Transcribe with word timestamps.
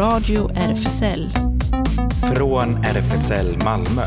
Radio 0.00 0.50
RFSL. 0.54 1.30
Från 2.34 2.84
RFSL 2.84 3.56
Malmö. 3.64 4.02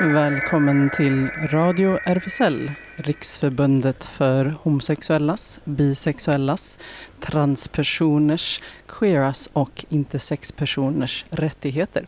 Välkommen 0.00 0.90
till 0.90 1.28
Radio 1.28 1.98
RFSL, 2.04 2.72
Riksförbundet 2.96 4.04
för 4.04 4.54
homosexuellas, 4.62 5.60
bisexuellas, 5.64 6.78
transpersoners, 7.20 8.60
queeras 8.86 9.48
och 9.52 9.84
intersexpersoners 9.88 11.24
rättigheter. 11.30 12.06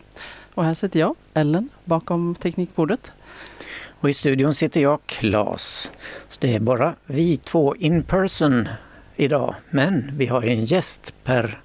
Och 0.53 0.63
här 0.63 0.73
sitter 0.73 0.99
jag, 0.99 1.15
Ellen, 1.33 1.69
bakom 1.85 2.35
teknikbordet. 2.35 3.11
Och 3.99 4.09
i 4.09 4.13
studion 4.13 4.55
sitter 4.55 4.81
jag, 4.81 4.99
Klas. 5.05 5.91
Så 6.29 6.37
det 6.39 6.55
är 6.55 6.59
bara 6.59 6.95
vi 7.05 7.37
två 7.37 7.75
in 7.75 8.03
person 8.03 8.69
idag, 9.15 9.55
men 9.69 10.11
vi 10.17 10.25
har 10.25 10.43
en 10.43 10.63
gäst 10.63 11.13
per 11.23 11.59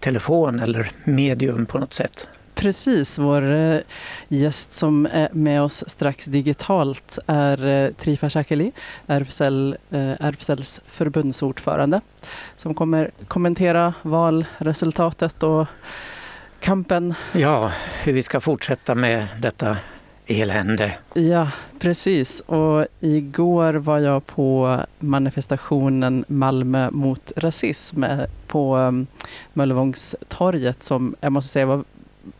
telefon 0.00 0.60
eller 0.60 0.90
medium 1.04 1.66
på 1.66 1.78
något 1.78 1.92
sätt. 1.94 2.28
Precis, 2.54 3.18
vår 3.18 3.52
eh, 3.52 3.80
gäst 4.28 4.72
som 4.72 5.06
är 5.06 5.28
med 5.32 5.62
oss 5.62 5.84
strax 5.86 6.24
digitalt 6.24 7.18
är 7.26 7.66
eh, 7.66 7.90
Trifa 7.90 8.30
Shakeli, 8.30 8.72
RFSL, 9.06 9.76
eh, 9.90 10.10
RFSLs 10.20 10.80
förbundsordförande, 10.86 12.00
som 12.56 12.74
kommer 12.74 13.10
kommentera 13.28 13.94
valresultatet 14.02 15.42
och 15.42 15.66
kampen. 16.60 17.14
Ja, 17.32 17.72
hur 18.02 18.12
vi 18.12 18.22
ska 18.22 18.40
fortsätta 18.40 18.94
med 18.94 19.26
detta 19.38 19.76
elände. 20.26 20.94
Ja, 21.14 21.50
precis. 21.78 22.40
Och 22.40 22.86
igår 23.00 23.74
var 23.74 23.98
jag 23.98 24.26
på 24.26 24.80
manifestationen 24.98 26.24
Malmö 26.28 26.90
mot 26.90 27.32
rasism 27.36 28.04
på 28.46 29.04
Möllevångstorget 29.52 30.84
som 30.84 31.16
jag 31.20 31.32
måste 31.32 31.52
säga 31.52 31.66
var 31.66 31.84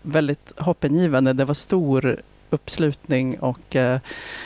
väldigt 0.02 0.52
hoppingivande. 0.56 1.32
Det 1.32 1.44
var 1.44 1.54
stor 1.54 2.20
uppslutning 2.50 3.40
och 3.40 3.76
eh, 3.76 4.00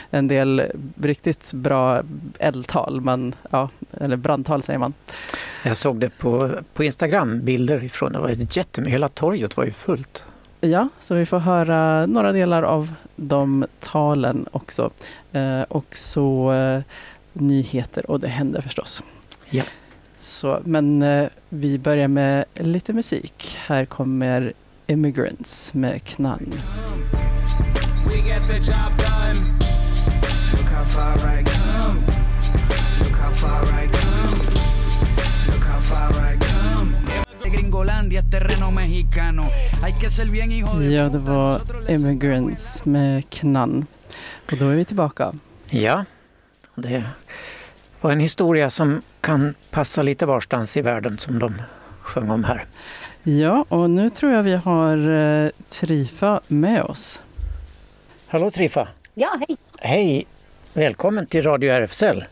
en 0.09 0.27
del 0.27 0.63
riktigt 1.01 1.53
bra 1.53 2.03
eldtal, 2.39 3.01
man, 3.01 3.35
ja, 3.49 3.69
eller 3.97 4.17
brandtal 4.17 4.63
säger 4.63 4.79
man. 4.79 4.93
Jag 5.65 5.77
såg 5.77 5.99
det 5.99 6.17
på, 6.17 6.51
på 6.73 6.83
Instagram, 6.83 7.41
bilder 7.41 7.83
ifrån, 7.83 8.11
det 8.11 8.19
var 8.19 8.57
jättemycket, 8.57 8.93
hela 8.93 9.07
torget 9.07 9.57
var 9.57 9.65
ju 9.65 9.71
fullt. 9.71 10.25
Ja, 10.61 10.89
så 10.99 11.15
vi 11.15 11.25
får 11.25 11.39
höra 11.39 12.05
några 12.05 12.31
delar 12.31 12.63
av 12.63 12.93
de 13.15 13.65
talen 13.79 14.45
också. 14.51 14.89
Eh, 15.31 15.61
och 15.61 15.95
så 15.95 16.51
eh, 16.51 16.81
nyheter 17.33 18.11
och 18.11 18.19
det 18.19 18.27
händer 18.27 18.61
förstås. 18.61 19.03
Ja. 19.49 19.63
Så, 20.19 20.59
men 20.63 21.01
eh, 21.01 21.29
vi 21.49 21.79
börjar 21.79 22.07
med 22.07 22.45
lite 22.53 22.93
musik. 22.93 23.57
Här 23.67 23.85
kommer 23.85 24.53
Immigrants 24.87 25.73
med 25.73 26.03
Knann. 37.49 37.71
Ja, 40.91 41.09
det 41.09 41.17
var 41.17 41.61
Immigrants 41.91 42.85
med 42.85 43.29
Knann. 43.29 43.85
Och 44.51 44.57
då 44.57 44.69
är 44.69 44.75
vi 44.75 44.85
tillbaka. 44.85 45.33
Ja, 45.69 46.05
det 46.75 47.03
var 48.01 48.11
en 48.11 48.19
historia 48.19 48.69
som 48.69 49.01
kan 49.21 49.53
passa 49.71 50.01
lite 50.01 50.25
varstans 50.25 50.77
i 50.77 50.81
världen 50.81 51.17
som 51.17 51.39
de 51.39 51.53
sjöng 52.01 52.31
om 52.31 52.43
här. 52.43 52.65
Ja, 53.23 53.65
och 53.69 53.89
nu 53.89 54.09
tror 54.09 54.31
jag 54.31 54.43
vi 54.43 54.55
har 54.55 55.09
eh, 55.09 55.49
Trifa 55.69 56.41
med 56.47 56.83
oss. 56.83 57.21
Hallå 58.27 58.51
Trifa! 58.51 58.87
Ja, 59.13 59.29
hej! 59.47 59.57
Hej! 59.77 60.25
Välkommen 60.73 61.27
till 61.27 61.43
Radio 61.43 61.71
RFSL. 61.71 62.23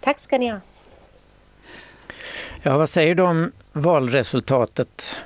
Tack 0.00 0.18
ska 0.18 0.38
ni 0.38 0.50
ha. 0.50 0.60
Ja, 2.64 2.78
vad 2.78 2.88
säger 2.88 3.14
du 3.14 3.22
om 3.22 3.52
valresultatet? 3.72 5.16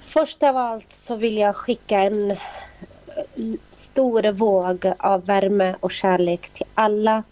Först 0.00 0.42
av 0.42 0.56
allt 0.56 0.92
så 0.92 1.16
vill 1.16 1.36
jag 1.36 1.56
skicka 1.56 1.98
en 1.98 2.36
stor 3.70 4.32
våg 4.32 4.92
av 4.98 5.26
värme 5.26 5.74
och 5.80 5.90
kärlek 5.90 6.48
till 6.48 6.66
alla 6.74 7.22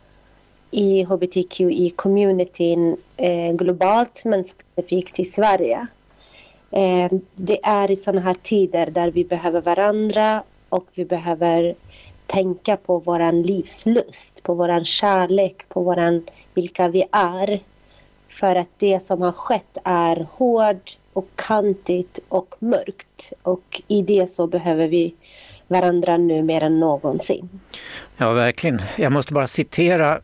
i 0.71 1.05
hbtqi-communityn 1.05 2.97
eh, 3.17 3.53
globalt 3.53 4.25
men 4.25 4.45
specifikt 4.45 5.21
i 5.21 5.25
Sverige. 5.25 5.87
Eh, 6.71 7.13
det 7.35 7.59
är 7.63 7.91
i 7.91 7.97
sådana 7.97 8.21
här 8.21 8.37
tider 8.43 8.87
där 8.91 9.11
vi 9.11 9.25
behöver 9.25 9.61
varandra 9.61 10.43
och 10.69 10.87
vi 10.95 11.05
behöver 11.05 11.75
tänka 12.27 12.77
på 12.77 12.99
våran 12.99 13.43
livslust, 13.43 14.43
på 14.43 14.55
våran 14.55 14.85
kärlek, 14.85 15.69
på 15.69 15.83
våran, 15.83 16.27
vilka 16.55 16.89
vi 16.89 17.05
är. 17.13 17.61
För 18.29 18.57
att 18.57 18.69
det 18.79 19.01
som 19.01 19.23
har 19.23 19.33
skett 19.33 19.79
är 19.85 20.27
hård 20.31 20.91
och 21.13 21.29
kantigt 21.35 22.19
och 22.29 22.55
mörkt. 22.59 23.33
Och 23.43 23.83
i 23.89 24.03
det 24.03 24.31
så 24.31 24.47
behöver 24.47 24.89
vi 24.89 25.15
varandra 25.69 26.17
nu 26.17 26.43
mer 26.43 26.61
än 26.61 26.81
någonsin. 26.81 27.49
Ja, 28.17 28.33
verkligen. 28.33 28.83
Jag 28.97 29.13
måste 29.13 29.33
bara 29.33 29.47
citera 29.47 30.21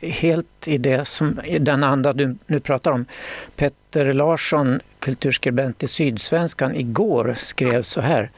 helt 0.00 0.68
i 0.68 0.78
det 0.78 1.04
som, 1.04 1.40
i 1.44 1.58
den 1.58 1.84
anda 1.84 2.12
du 2.12 2.36
nu 2.46 2.60
pratar 2.60 2.92
om. 2.92 3.06
Petter 3.56 4.12
Larsson, 4.12 4.80
kulturskribent 4.98 5.82
i 5.82 5.88
Sydsvenskan, 5.88 6.74
igår 6.74 7.34
skrev 7.38 7.82
så 7.82 8.00
här. 8.00 8.30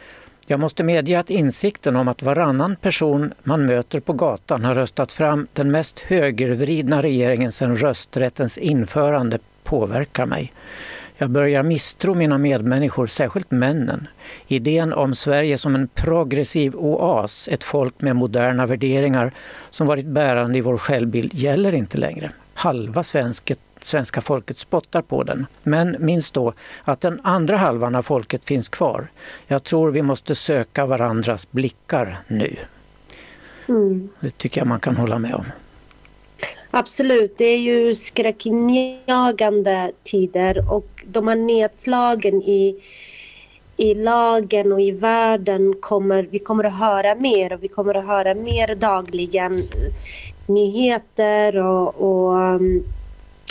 Jag 0.50 0.61
måste 0.61 0.83
medge 0.83 1.19
att 1.19 1.31
insikten 1.31 1.97
om 1.97 2.09
att 2.09 2.22
varannan 2.22 2.77
person 2.77 3.33
man 3.43 3.66
möter 3.66 4.00
på 4.00 4.12
gatan 4.12 4.65
har 4.65 4.75
röstat 4.75 5.12
fram 5.12 5.47
den 5.53 5.71
mest 5.71 6.00
högervridna 6.00 7.03
regeringen 7.03 7.53
sedan 7.53 7.77
rösträttens 7.77 8.59
införande 8.59 9.38
påverkar 9.65 10.27
mig. 10.27 10.53
Jag 11.16 11.31
börjar 11.31 11.62
misstro 11.62 12.15
mina 12.15 12.38
medmänniskor, 12.38 13.06
särskilt 13.06 13.50
männen. 13.50 14.06
Idén 14.47 14.93
om 14.93 15.15
Sverige 15.15 15.59
som 15.59 15.75
en 15.75 15.88
progressiv 15.88 16.75
oas, 16.75 17.49
ett 17.49 17.65
folk 17.65 18.00
med 18.00 18.17
moderna 18.17 18.67
värderingar 18.67 19.32
som 19.71 19.87
varit 19.87 20.06
bärande 20.06 20.59
i 20.59 20.61
vår 20.61 20.78
självbild 20.78 21.34
gäller 21.34 21.75
inte 21.75 21.99
längre. 21.99 22.31
Halva 22.55 23.03
svensket, 23.03 23.61
svenska 23.85 24.21
folket 24.21 24.59
spottar 24.59 25.03
på 25.03 25.23
den. 25.23 25.47
Men 25.63 25.97
minns 25.99 26.31
då 26.31 26.53
att 26.85 27.01
den 27.01 27.21
andra 27.23 27.57
halvan 27.57 27.95
av 27.95 28.03
folket 28.03 28.45
finns 28.45 28.69
kvar. 28.69 29.11
Jag 29.47 29.65
tror 29.65 29.91
vi 29.91 30.03
måste 30.03 30.35
söka 30.35 30.87
varandras 30.87 31.51
blickar 31.51 32.19
nu. 32.27 32.57
Mm. 33.69 34.09
Det 34.21 34.39
tycker 34.39 34.61
jag 34.61 34.69
man 34.69 34.81
kan 34.81 34.97
hålla 34.97 35.19
med 35.19 35.35
om. 35.35 35.45
Absolut, 36.71 37.39
det 37.39 37.45
är 37.45 37.59
ju 37.59 37.95
skräckinjagande 37.95 39.93
tider 40.05 40.73
och 40.73 41.05
de 41.07 41.29
här 41.29 41.37
nedslagen 41.37 42.43
i, 42.43 42.83
i 43.77 43.95
lagen 43.95 44.73
och 44.73 44.81
i 44.81 44.91
världen 44.91 45.75
kommer 45.81 46.23
vi 46.23 46.39
kommer 46.39 46.65
att 46.65 46.79
höra 46.79 47.15
mer 47.15 47.53
och 47.53 47.62
vi 47.62 47.69
kommer 47.69 47.95
att 47.97 48.07
höra 48.07 48.35
mer 48.35 48.75
dagligen 48.75 49.62
nyheter 50.47 51.57
och, 51.57 52.01
och 52.01 52.33
um, 52.33 52.85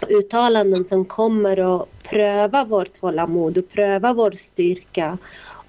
uttalanden 0.07 0.85
som 0.85 1.05
kommer 1.05 1.81
att 1.81 2.03
pröva 2.03 2.65
vårt 2.65 2.93
tålamod 2.93 3.57
och 3.57 3.69
pröva 3.69 4.13
vår 4.13 4.31
styrka. 4.31 5.17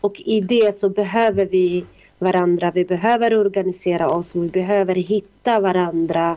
Och 0.01 0.21
i 0.21 0.41
det 0.41 0.75
så 0.75 0.89
behöver 0.89 1.47
vi 1.47 1.85
varandra, 2.19 2.71
vi 2.75 2.85
behöver 2.85 3.37
organisera 3.37 4.09
oss 4.09 4.35
och 4.35 4.45
vi 4.45 4.49
behöver 4.49 4.95
hitta 4.95 5.61
varandra 5.61 6.37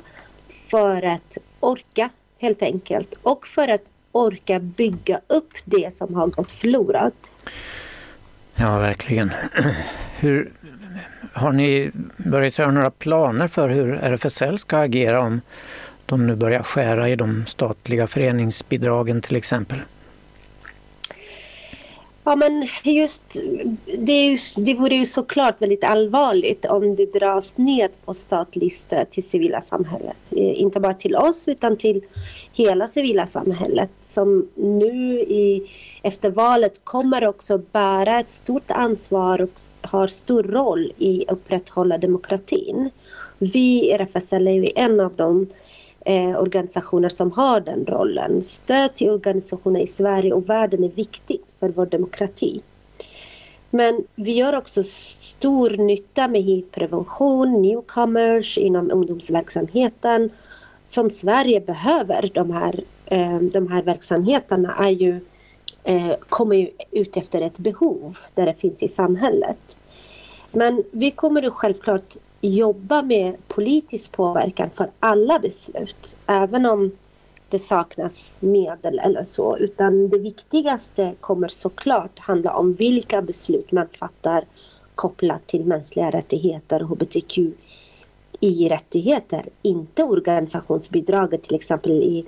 för 0.71 1.05
att 1.05 1.37
orka 1.59 2.09
helt 2.39 2.63
enkelt 2.63 3.13
och 3.23 3.47
för 3.47 3.67
att 3.67 3.91
orka 4.11 4.59
bygga 4.59 5.19
upp 5.27 5.53
det 5.65 5.93
som 5.93 6.15
har 6.15 6.27
gått 6.27 6.51
förlorat. 6.51 7.31
Ja, 8.55 8.77
verkligen. 8.77 9.31
Hur, 10.19 10.51
har 11.33 11.51
ni 11.51 11.91
börjat 12.17 12.57
göra 12.57 12.71
några 12.71 12.91
planer 12.91 13.47
för 13.47 13.69
hur 13.69 13.93
RFSL 13.93 14.59
ska 14.59 14.77
agera 14.77 15.21
om 15.21 15.41
de 16.05 16.27
nu 16.27 16.35
börjar 16.35 16.63
skära 16.63 17.09
i 17.09 17.15
de 17.15 17.45
statliga 17.45 18.07
föreningsbidragen 18.07 19.21
till 19.21 19.35
exempel? 19.35 19.79
Ja, 22.25 22.35
men 22.35 22.67
just 22.83 23.23
det, 23.97 24.37
det 24.55 24.73
vore 24.73 24.95
ju 24.95 25.05
såklart 25.05 25.61
väldigt 25.61 25.83
allvarligt 25.83 26.65
om 26.65 26.95
det 26.95 27.13
dras 27.13 27.57
ned 27.57 27.89
på 28.05 28.13
statligt 28.13 28.73
stöd 28.73 29.09
till 29.09 29.23
civila 29.23 29.61
samhället. 29.61 30.17
Eh, 30.31 30.61
inte 30.61 30.79
bara 30.79 30.93
till 30.93 31.15
oss 31.15 31.47
utan 31.47 31.77
till 31.77 32.01
hela 32.53 32.87
civila 32.87 33.27
samhället 33.27 33.89
som 34.01 34.47
nu 34.55 35.19
i, 35.19 35.71
efter 36.01 36.29
valet 36.29 36.81
kommer 36.83 37.27
också 37.27 37.57
bära 37.57 38.19
ett 38.19 38.29
stort 38.29 38.71
ansvar 38.71 39.41
och 39.41 39.59
har 39.81 40.07
stor 40.07 40.43
roll 40.43 40.91
i 40.97 41.25
att 41.27 41.33
upprätthålla 41.33 41.97
demokratin. 41.97 42.89
Vi 43.37 43.89
i 43.89 43.91
RFSL 43.91 44.47
är 44.47 44.79
en 44.79 44.99
av 44.99 45.15
de 45.15 45.47
eh, 46.05 46.41
organisationer 46.41 47.09
som 47.09 47.31
har 47.31 47.59
den 47.59 47.85
rollen. 47.85 48.41
Stöd 48.41 48.93
till 48.95 49.09
organisationer 49.09 49.79
i 49.79 49.87
Sverige 49.87 50.33
och 50.33 50.49
världen 50.49 50.83
är 50.83 50.89
viktigt 50.89 51.53
för 51.59 51.69
vår 51.69 51.85
demokrati. 51.85 52.61
Men 53.69 54.03
vi 54.15 54.31
gör 54.31 54.55
också 54.55 54.83
stor 54.83 55.69
nytta 55.69 56.27
med 56.27 56.43
hiv-prevention, 56.43 57.61
newcomers 57.61 58.57
inom 58.57 58.91
ungdomsverksamheten 58.91 60.29
som 60.83 61.09
Sverige 61.09 61.59
behöver. 61.59 62.31
De 62.33 62.51
här, 62.51 62.83
eh, 63.05 63.39
de 63.39 63.67
här 63.67 63.83
verksamheterna 63.83 64.75
är 64.75 64.89
ju, 64.89 65.19
eh, 65.83 66.13
kommer 66.29 66.55
ju 66.55 66.69
ut 66.91 67.17
efter 67.17 67.41
ett 67.41 67.59
behov 67.59 68.17
där 68.33 68.45
det 68.45 68.53
finns 68.53 68.83
i 68.83 68.87
samhället. 68.87 69.77
Men 70.51 70.83
vi 70.91 71.11
kommer 71.11 71.41
ju 71.41 71.51
självklart 71.51 72.17
jobba 72.47 73.01
med 73.01 73.35
politisk 73.47 74.11
påverkan 74.11 74.69
för 74.73 74.91
alla 74.99 75.39
beslut, 75.39 76.15
även 76.27 76.65
om 76.65 76.91
det 77.49 77.59
saknas 77.59 78.37
medel 78.39 78.99
eller 78.99 79.23
så. 79.23 79.57
Utan 79.57 80.09
det 80.09 80.17
viktigaste 80.17 81.13
kommer 81.19 81.47
såklart 81.47 82.19
handla 82.19 82.55
om 82.55 82.73
vilka 82.73 83.21
beslut 83.21 83.71
man 83.71 83.87
fattar 83.99 84.45
kopplat 84.95 85.47
till 85.47 85.65
mänskliga 85.65 86.11
rättigheter 86.11 86.83
och 86.83 86.89
hbtqi-rättigheter. 86.89 89.45
Inte 89.61 90.03
organisationsbidraget 90.03 91.43
till 91.43 91.55
exempel 91.55 91.91
i 91.91 92.25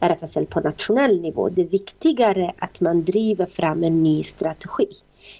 RFSL 0.00 0.46
på 0.46 0.60
nationell 0.60 1.20
nivå. 1.20 1.48
Det 1.48 1.62
är 1.62 1.66
viktigare 1.66 2.52
att 2.58 2.80
man 2.80 3.04
driver 3.04 3.46
fram 3.46 3.84
en 3.84 4.02
ny 4.02 4.22
strategi, 4.22 4.88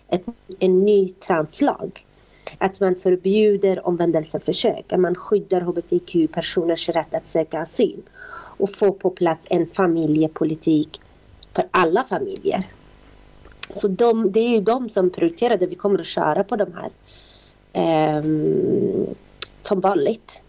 ett, 0.09 0.25
en 0.59 0.85
ny 0.85 1.09
translag 1.09 2.05
att 2.59 2.81
man 2.81 2.95
förbjuder 2.95 3.87
omvändelseförsök, 3.87 4.93
att 4.93 5.01
man 5.01 5.15
skyddar 5.15 5.61
hbtq-personers 5.61 6.89
rätt 6.89 7.15
att 7.15 7.27
söka 7.27 7.61
asyl 7.61 8.03
och 8.57 8.77
få 8.77 8.93
på 8.93 9.11
plats 9.11 9.47
en 9.51 9.67
familjepolitik 9.67 11.01
för 11.53 11.65
alla 11.71 12.05
familjer. 12.05 12.63
Så 13.75 13.89
de, 13.89 14.33
det 14.33 14.41
är 14.41 14.51
ju 14.51 14.61
de 14.61 14.91
som 14.91 15.11
prioriterar 15.11 15.57
det. 15.57 15.67
Vi 15.67 15.75
kommer 15.75 15.99
att 15.99 16.07
köra 16.07 16.45
på 16.45 16.57
de 16.57 16.73
här 16.75 16.91
eh, 17.73 18.25
som 19.63 19.81
vanligt 19.81 20.41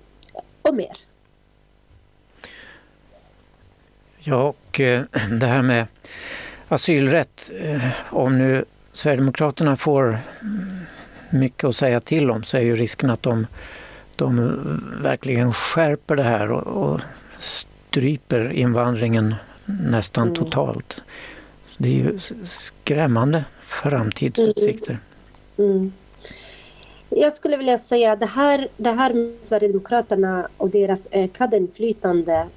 och 0.62 0.75
mer. 0.75 0.98
Ja, 4.19 4.44
och 4.44 4.80
eh, 4.80 5.04
det 5.40 5.48
här 5.48 5.62
med 5.62 5.88
asylrätt. 6.68 7.51
Eh, 7.60 7.88
om 8.10 8.38
nu 8.38 8.66
Sverigedemokraterna 8.92 9.75
får 9.75 10.19
mm, 10.42 10.80
mycket 11.30 11.63
att 11.63 11.75
säga 11.75 12.00
till 12.00 12.31
om 12.31 12.44
så 12.44 12.57
är 12.57 12.62
ju 12.62 12.75
risken 12.75 13.10
att 13.10 13.24
de, 13.24 13.48
de 14.16 14.60
verkligen 15.04 15.54
skärper 15.54 16.16
det 16.16 16.24
här 16.24 16.51
och, 16.51 16.92
och 16.92 17.01
stryper 17.39 18.51
invandringen 18.51 19.36
nästan 19.66 20.24
mm. 20.24 20.36
totalt. 20.36 21.01
Det 21.77 21.89
är 21.89 21.94
ju 21.94 22.19
skrämmande 22.45 23.44
framtidsutsikter. 23.62 25.00
Mm. 25.57 25.72
Mm. 25.72 25.94
Jag 27.10 27.33
skulle 27.33 27.57
vilja 27.57 27.77
säga 27.77 28.12
att 28.12 28.19
det 28.19 28.25
här, 28.25 28.68
det 28.77 28.92
här 28.92 29.13
med 29.13 29.36
Sverigedemokraterna 29.42 30.48
och 30.57 30.69
deras 30.69 31.07
ökade 31.12 31.57
inflytande 31.57 32.48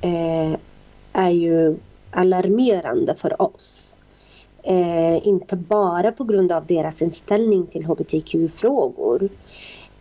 eh, 0.00 0.58
är 1.12 1.30
ju 1.30 1.76
alarmerande 2.10 3.14
för 3.14 3.42
oss. 3.42 3.87
Eh, 4.68 5.26
inte 5.26 5.56
bara 5.56 6.12
på 6.12 6.24
grund 6.24 6.52
av 6.52 6.66
deras 6.66 7.02
inställning 7.02 7.66
till 7.66 7.84
hbtq-frågor 7.84 9.28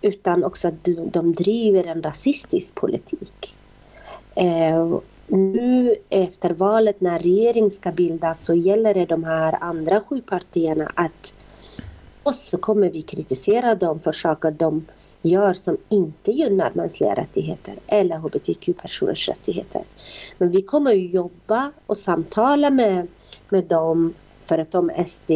utan 0.01 0.43
också 0.43 0.67
att 0.67 0.83
de, 0.83 1.09
de 1.09 1.33
driver 1.33 1.83
en 1.87 2.03
rasistisk 2.03 2.75
politik. 2.75 3.55
Eh, 4.35 4.99
nu 5.27 5.95
efter 6.09 6.49
valet 6.49 7.01
när 7.01 7.19
regering 7.19 7.69
ska 7.69 7.91
bildas 7.91 8.43
så 8.43 8.53
gäller 8.53 8.93
det 8.93 9.05
de 9.05 9.23
här 9.23 9.57
andra 9.63 10.01
sju 10.01 10.21
partierna 10.21 10.91
att 10.95 11.33
oss 12.23 12.41
så 12.45 12.57
kommer 12.57 12.89
vi 12.89 13.01
kritisera 13.01 13.75
dem 13.75 13.99
för 13.99 14.11
saker 14.11 14.51
de 14.51 14.85
gör 15.21 15.53
som 15.53 15.77
inte 15.89 16.31
gynnar 16.31 16.71
mänskliga 16.73 17.15
rättigheter 17.15 17.73
eller 17.87 18.17
hbtq-personers 18.17 19.29
rättigheter. 19.29 19.81
Men 20.37 20.51
vi 20.51 20.61
kommer 20.61 20.91
att 20.91 21.13
jobba 21.13 21.71
och 21.85 21.97
samtala 21.97 22.69
med, 22.69 23.07
med 23.49 23.63
dem 23.63 24.13
förutom 24.47 24.91
SD 25.05 25.31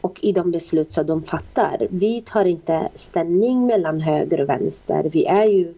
och 0.00 0.18
i 0.22 0.32
de 0.32 0.50
beslut 0.50 0.92
som 0.92 1.06
de 1.06 1.22
fattar. 1.22 1.86
Vi 1.90 2.22
tar 2.22 2.44
inte 2.44 2.88
ställning 2.94 3.66
mellan 3.66 4.00
höger 4.00 4.40
och 4.40 4.48
vänster. 4.48 5.10
Vi 5.12 5.26
är 5.26 5.44
ju 5.44 5.74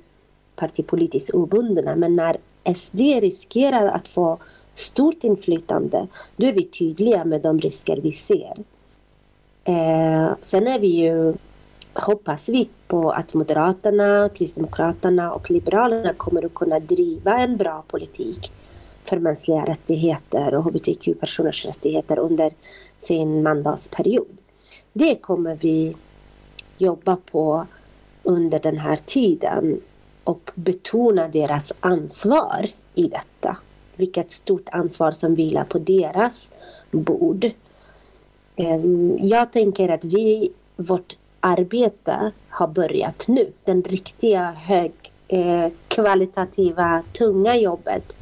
partipolitiskt 0.56 1.30
obundna. 1.30 1.96
Men 1.96 2.16
när 2.16 2.36
SD 2.74 3.00
riskerar 3.00 3.86
att 3.86 4.08
få 4.08 4.38
stort 4.74 5.24
inflytande, 5.24 6.06
då 6.36 6.46
är 6.46 6.52
vi 6.52 6.64
tydliga 6.64 7.24
med 7.24 7.40
de 7.40 7.60
risker 7.60 7.96
vi 7.96 8.12
ser. 8.12 8.54
Eh, 9.64 10.30
sen 10.40 10.66
är 10.66 10.78
vi 10.78 10.86
ju, 10.86 11.34
hoppas 11.94 12.48
vi 12.48 12.68
på 12.86 13.10
att 13.10 13.34
Moderaterna, 13.34 14.28
Kristdemokraterna 14.28 15.32
och 15.32 15.50
Liberalerna 15.50 16.12
kommer 16.12 16.46
att 16.46 16.54
kunna 16.54 16.80
driva 16.80 17.38
en 17.38 17.56
bra 17.56 17.84
politik 17.88 18.52
för 19.06 19.18
mänskliga 19.18 19.64
rättigheter 19.64 20.54
och 20.54 20.64
hbtq-personers 20.64 21.64
rättigheter 21.64 22.18
under 22.18 22.52
sin 22.98 23.42
mandatsperiod. 23.42 24.38
Det 24.92 25.14
kommer 25.14 25.58
vi 25.60 25.96
jobba 26.78 27.16
på 27.16 27.66
under 28.22 28.58
den 28.58 28.78
här 28.78 28.96
tiden 28.96 29.80
och 30.24 30.50
betona 30.54 31.28
deras 31.28 31.72
ansvar 31.80 32.68
i 32.94 33.08
detta. 33.08 33.56
Vilket 33.96 34.32
stort 34.32 34.68
ansvar 34.72 35.12
som 35.12 35.34
vilar 35.34 35.64
på 35.64 35.78
deras 35.78 36.50
bord. 36.90 37.50
Ehm, 38.56 39.18
jag 39.20 39.52
tänker 39.52 39.88
att 39.88 40.04
vi, 40.04 40.52
vårt 40.76 41.16
arbete 41.40 42.32
har 42.48 42.68
börjat 42.68 43.28
nu. 43.28 43.52
Den 43.64 43.82
riktiga 43.82 44.50
högkvalitativa, 44.50 46.96
eh, 46.96 47.02
tunga 47.12 47.56
jobbet 47.56 48.15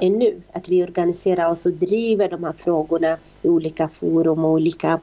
är 0.00 0.10
nu. 0.10 0.42
Att 0.52 0.68
vi 0.68 0.82
organiserar 0.82 1.50
oss 1.50 1.66
och 1.66 1.72
driver 1.72 2.28
de 2.28 2.44
här 2.44 2.52
frågorna 2.52 3.16
i 3.42 3.48
olika 3.48 3.88
forum 3.88 4.44
och 4.44 4.50
olika 4.50 5.00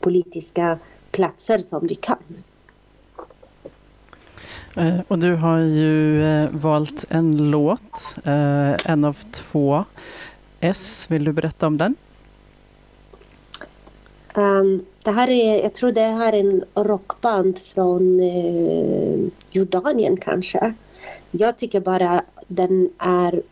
politiska 0.00 0.78
platser 1.10 1.58
som 1.58 1.86
vi 1.86 1.94
kan. 1.94 2.16
Eh, 4.76 5.00
och 5.08 5.18
du 5.18 5.34
har 5.34 5.58
ju 5.58 6.24
eh, 6.24 6.48
valt 6.50 7.04
en 7.08 7.50
låt, 7.50 8.14
eh, 8.24 8.90
en 8.90 9.04
av 9.04 9.16
två. 9.32 9.84
S, 10.60 11.06
vill 11.08 11.24
du 11.24 11.32
berätta 11.32 11.66
om 11.66 11.78
den? 11.78 11.94
Um, 14.34 14.84
det 15.02 15.10
här 15.10 15.30
är, 15.30 15.62
jag 15.62 15.74
tror 15.74 15.92
det 15.92 16.00
här 16.00 16.32
är 16.32 16.40
en 16.40 16.64
rockband 16.74 17.58
från 17.58 18.20
eh, 18.20 19.18
Jordanien 19.50 20.16
kanske. 20.16 20.74
Jag 21.30 21.58
tycker 21.58 21.80
bara 21.80 22.22
den 22.46 22.90
är 22.98 23.42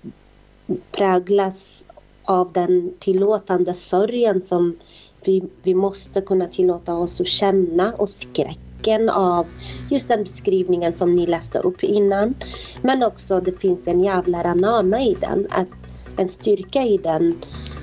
präglas 0.92 1.84
av 2.24 2.52
den 2.52 2.92
tillåtande 2.98 3.74
sorgen 3.74 4.42
som 4.42 4.76
vi, 5.24 5.42
vi 5.62 5.74
måste 5.74 6.20
kunna 6.20 6.46
tillåta 6.46 6.94
oss 6.94 7.20
att 7.20 7.28
känna 7.28 7.92
och 7.92 8.10
skräcken 8.10 9.08
av 9.08 9.46
just 9.90 10.08
den 10.08 10.22
beskrivningen 10.22 10.92
som 10.92 11.16
ni 11.16 11.26
läste 11.26 11.58
upp 11.58 11.82
innan. 11.82 12.34
Men 12.82 13.02
också 13.02 13.40
det 13.40 13.60
finns 13.60 13.88
en 13.88 14.00
jävla 14.00 14.42
anama 14.42 15.00
i 15.00 15.16
den, 15.20 15.46
att, 15.50 15.68
en 16.16 16.28
styrka 16.28 16.82
i 16.82 16.96
den 16.96 17.34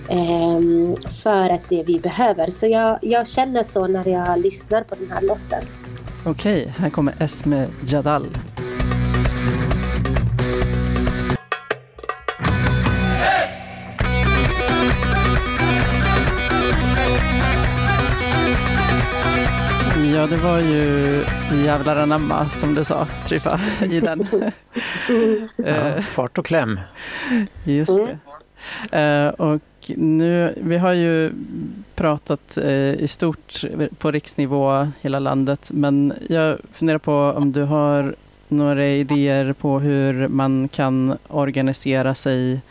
eh, 0.09 1.09
för 1.09 1.49
att 1.49 1.69
det 1.69 1.83
vi 1.83 1.99
behöver. 1.99 2.49
Så 2.49 2.67
jag, 2.67 2.99
jag 3.01 3.27
känner 3.27 3.63
så 3.63 3.87
när 3.87 4.07
jag 4.07 4.39
lyssnar 4.39 4.83
på 4.83 4.95
den 4.95 5.11
här 5.11 5.21
låten. 5.21 5.63
Okej, 6.25 6.73
här 6.77 6.89
kommer 6.89 7.13
Esme 7.23 7.67
Jadal. 7.87 8.25
Var 20.45 20.59
ju 20.59 21.23
jävlar 21.65 21.95
anamma 21.95 22.45
som 22.45 22.75
du 22.75 22.85
sa, 22.85 23.07
Tryffa, 23.27 23.59
i 23.91 23.99
den. 23.99 24.27
ja, 25.57 25.65
eh, 25.65 26.01
fart 26.01 26.37
och 26.37 26.45
kläm. 26.45 26.79
Just 27.63 27.91
det. 28.91 29.27
Uh, 29.27 29.29
och 29.29 29.61
nu, 29.95 30.53
vi 30.57 30.77
har 30.77 30.93
ju 30.93 31.31
pratat 31.95 32.57
eh, 32.57 32.93
i 32.93 33.07
stort 33.07 33.63
på 33.97 34.11
riksnivå 34.11 34.87
hela 35.01 35.19
landet, 35.19 35.69
men 35.73 36.13
jag 36.29 36.57
funderar 36.73 36.97
på 36.97 37.13
om 37.13 37.51
du 37.51 37.63
har 37.63 38.15
några 38.47 38.87
idéer 38.87 39.53
på 39.53 39.79
hur 39.79 40.27
man 40.27 40.67
kan 40.67 41.17
organisera 41.27 42.15
sig 42.15 42.61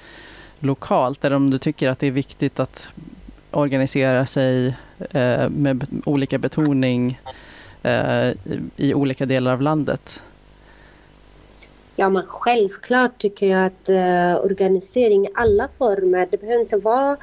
lokalt, 0.58 1.24
eller 1.24 1.36
om 1.36 1.50
du 1.50 1.58
tycker 1.58 1.88
att 1.88 1.98
det 1.98 2.06
är 2.06 2.10
viktigt 2.10 2.60
att 2.60 2.88
organisera 3.50 4.26
sig 4.26 4.74
eh, 5.10 5.48
med 5.48 5.86
olika 6.04 6.38
betoning 6.38 7.20
eh, 7.24 7.30
Eh, 7.84 8.34
i 8.76 8.94
olika 8.94 9.26
delar 9.26 9.52
av 9.52 9.62
landet? 9.62 10.22
Ja, 11.96 12.08
men 12.08 12.22
självklart 12.26 13.18
tycker 13.18 13.46
jag 13.46 13.66
att 13.66 13.88
eh, 13.88 14.44
organisering 14.44 15.24
i 15.24 15.28
alla 15.34 15.68
former, 15.78 16.28
det 16.30 16.40
behöver 16.40 16.60
inte 16.60 16.76
vara 16.76 17.16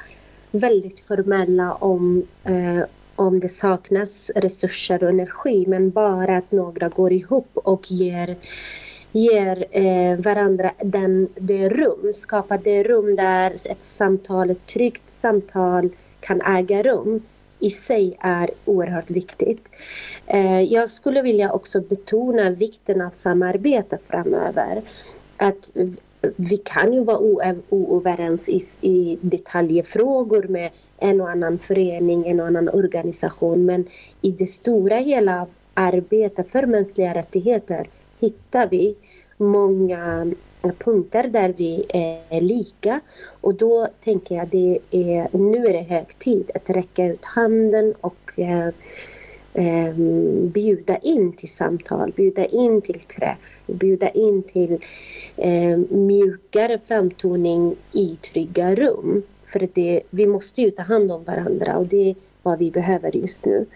väldigt 0.50 1.00
formella 1.00 1.74
om, 1.74 2.26
eh, 2.44 2.84
om 3.16 3.40
det 3.40 3.48
saknas 3.48 4.30
resurser 4.36 5.02
och 5.02 5.08
energi, 5.08 5.64
men 5.68 5.90
bara 5.90 6.36
att 6.36 6.52
några 6.52 6.88
går 6.88 7.12
ihop 7.12 7.50
och 7.54 7.90
ger 7.90 8.36
ger 9.12 9.64
eh, 9.70 10.16
varandra 10.16 10.72
den, 10.78 11.28
det 11.34 11.68
rum, 11.68 12.12
skapar 12.14 12.58
det 12.64 12.82
rum 12.82 13.16
där 13.16 13.50
ett 13.50 13.84
samtal, 13.84 14.50
ett 14.50 14.66
tryggt 14.66 15.10
samtal 15.10 15.90
kan 16.20 16.40
äga 16.40 16.82
rum 16.82 17.22
i 17.62 17.70
sig 17.70 18.16
är 18.20 18.50
oerhört 18.64 19.10
viktigt. 19.10 19.68
Eh, 20.26 20.60
jag 20.60 20.90
skulle 20.90 21.22
vilja 21.22 21.52
också 21.52 21.80
betona 21.80 22.50
vikten 22.50 23.00
av 23.00 23.10
samarbete 23.10 23.98
framöver. 23.98 24.82
Att 25.36 25.70
vi 26.36 26.56
kan 26.56 26.92
ju 26.92 27.04
vara 27.04 27.18
oöverens 27.68 28.48
i, 28.48 28.60
i 28.80 29.18
detaljfrågor 29.20 30.42
med 30.42 30.70
en 30.98 31.20
och 31.20 31.30
annan 31.30 31.58
förening, 31.58 32.26
en 32.26 32.40
och 32.40 32.46
annan 32.46 32.68
organisation 32.68 33.64
men 33.64 33.86
i 34.22 34.30
det 34.30 34.46
stora 34.46 34.96
hela 34.96 35.46
arbetet 35.74 36.48
för 36.48 36.66
mänskliga 36.66 37.14
rättigheter 37.14 37.86
hittar 38.20 38.68
vi 38.68 38.96
många 39.36 40.32
punkter 40.70 41.28
där 41.28 41.54
vi 41.56 41.84
är 42.28 42.40
lika. 42.40 43.00
Och 43.40 43.54
då 43.54 43.88
tänker 44.04 44.34
jag 44.34 44.48
det 44.48 44.78
är, 44.90 45.38
nu 45.38 45.66
är 45.66 45.72
det 45.72 45.82
hög 45.82 46.18
tid 46.18 46.50
att 46.54 46.70
räcka 46.70 47.06
ut 47.06 47.24
handen 47.24 47.94
och 48.00 48.32
eh, 48.36 48.68
eh, 49.54 49.94
bjuda 50.42 50.96
in 50.96 51.32
till 51.32 51.48
samtal, 51.48 52.12
bjuda 52.16 52.44
in 52.44 52.80
till 52.80 53.00
träff, 53.00 53.62
bjuda 53.66 54.08
in 54.08 54.42
till 54.42 54.78
eh, 55.36 55.76
mjukare 55.90 56.78
framtoning 56.88 57.76
i 57.92 58.16
trygga 58.16 58.74
rum. 58.74 59.22
För 59.46 59.68
det, 59.74 60.02
vi 60.10 60.26
måste 60.26 60.62
ju 60.62 60.70
ta 60.70 60.82
hand 60.82 61.12
om 61.12 61.24
varandra 61.24 61.78
och 61.78 61.86
det 61.86 62.10
är 62.10 62.14
vad 62.42 62.58
vi 62.58 62.70
behöver 62.70 63.16
just 63.16 63.44
nu. 63.44 63.66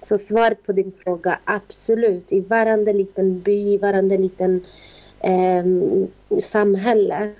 Så 0.00 0.18
svaret 0.18 0.62
på 0.66 0.72
din 0.72 0.92
fråga, 0.92 1.38
absolut. 1.44 2.32
I 2.32 2.40
varenda 2.40 2.92
liten 2.92 3.40
by, 3.40 3.74
i 3.74 3.78
varenda 3.78 4.16
liten 4.16 4.56
eh, 4.56 4.62
Ehm, 5.20 6.08
samhälle 6.40 7.30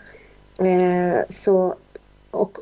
eh, 0.60 1.24
så 1.28 1.74
och 2.30 2.58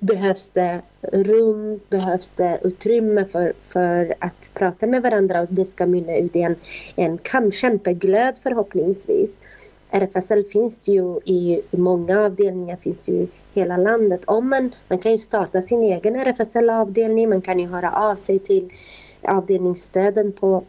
behövs 0.00 0.48
det 0.48 0.82
rum, 1.12 1.80
behövs 1.88 2.30
det 2.30 2.58
utrymme 2.62 3.24
för, 3.24 3.52
för 3.60 4.14
att 4.18 4.50
prata 4.54 4.86
med 4.86 5.02
varandra 5.02 5.40
och 5.40 5.46
det 5.50 5.64
ska 5.64 5.86
mynna 5.86 6.16
ut 6.16 6.36
i 6.36 6.42
en, 6.42 6.56
en 6.96 7.18
kampkämpeglöd 7.18 8.38
förhoppningsvis. 8.38 9.40
RFSL 9.90 10.44
finns 10.44 10.78
det 10.78 10.92
ju 10.92 11.20
i 11.24 11.62
många 11.70 12.20
avdelningar, 12.20 12.76
finns 12.76 13.00
det 13.00 13.12
ju 13.12 13.18
i 13.18 13.28
hela 13.52 13.76
landet. 13.76 14.24
Om 14.24 14.48
man, 14.48 14.74
man 14.88 14.98
kan 14.98 15.12
ju 15.12 15.18
starta 15.18 15.60
sin 15.60 15.82
egen 15.82 16.16
RFSL-avdelning, 16.16 17.28
man 17.28 17.42
kan 17.42 17.58
ju 17.58 17.66
höra 17.66 17.92
av 17.92 18.16
sig 18.16 18.38
till 18.38 18.72
avdelningsstöden 19.22 20.32
på 20.32 20.64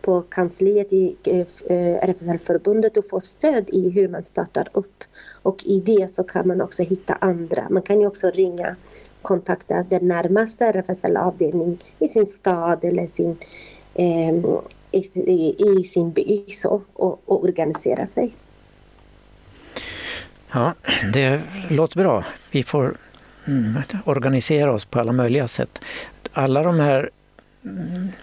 på 0.00 0.22
kansliet 0.22 0.92
i 0.92 1.16
eh, 1.24 2.10
RFSL-förbundet 2.10 2.96
och 2.96 3.08
få 3.10 3.20
stöd 3.20 3.70
i 3.72 3.90
hur 3.90 4.08
man 4.08 4.24
startar 4.24 4.68
upp. 4.72 5.04
Och 5.42 5.64
i 5.64 5.80
det 5.80 6.10
så 6.10 6.24
kan 6.24 6.48
man 6.48 6.60
också 6.60 6.82
hitta 6.82 7.14
andra. 7.20 7.66
Man 7.70 7.82
kan 7.82 8.00
ju 8.00 8.06
också 8.06 8.30
ringa 8.30 8.76
kontakta 9.22 9.82
den 9.82 10.08
närmaste 10.08 10.66
RFSL-avdelning 10.66 11.78
i 11.98 12.08
sin 12.08 12.26
stad 12.26 12.84
eller 12.84 13.06
sin, 13.06 13.36
eh, 13.94 14.34
i, 14.90 15.54
i, 15.58 15.84
sin 15.84 16.10
by 16.10 16.44
så, 16.48 16.82
och, 16.92 17.20
och 17.24 17.44
organisera 17.44 18.06
sig. 18.06 18.34
Ja, 20.52 20.74
det 21.12 21.40
låter 21.70 21.96
bra. 21.96 22.24
Vi 22.50 22.62
får 22.62 22.96
mm, 23.46 23.82
organisera 24.04 24.72
oss 24.72 24.84
på 24.84 25.00
alla 25.00 25.12
möjliga 25.12 25.48
sätt. 25.48 25.78
Alla 26.32 26.62
de 26.62 26.80
här 26.80 27.10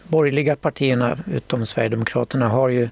borgerliga 0.04 0.56
partierna, 0.56 1.18
utom 1.32 1.66
Sverigedemokraterna, 1.66 2.48
har 2.48 2.70
ju 2.70 2.90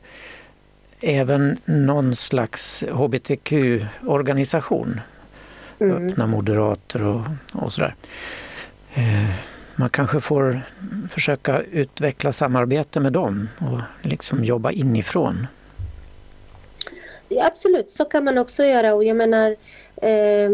även 1.01 1.57
någon 1.65 2.15
slags 2.15 2.83
hbtq-organisation. 2.91 4.99
Mm. 5.79 6.07
Öppna 6.07 6.27
moderater 6.27 7.03
och, 7.03 7.21
och 7.53 7.73
sådär. 7.73 7.95
Eh, 8.93 9.29
man 9.75 9.89
kanske 9.89 10.21
får 10.21 10.61
försöka 11.09 11.61
utveckla 11.71 12.33
samarbete 12.33 12.99
med 12.99 13.13
dem 13.13 13.49
och 13.57 13.79
liksom 14.01 14.43
jobba 14.43 14.71
inifrån. 14.71 15.47
Ja, 17.35 17.45
absolut, 17.47 17.89
så 17.89 18.05
kan 18.05 18.23
man 18.23 18.37
också 18.37 18.63
göra. 18.63 18.93
Och 18.93 19.03
jag 19.03 19.17
menar, 19.17 19.55
eh, 19.95 20.49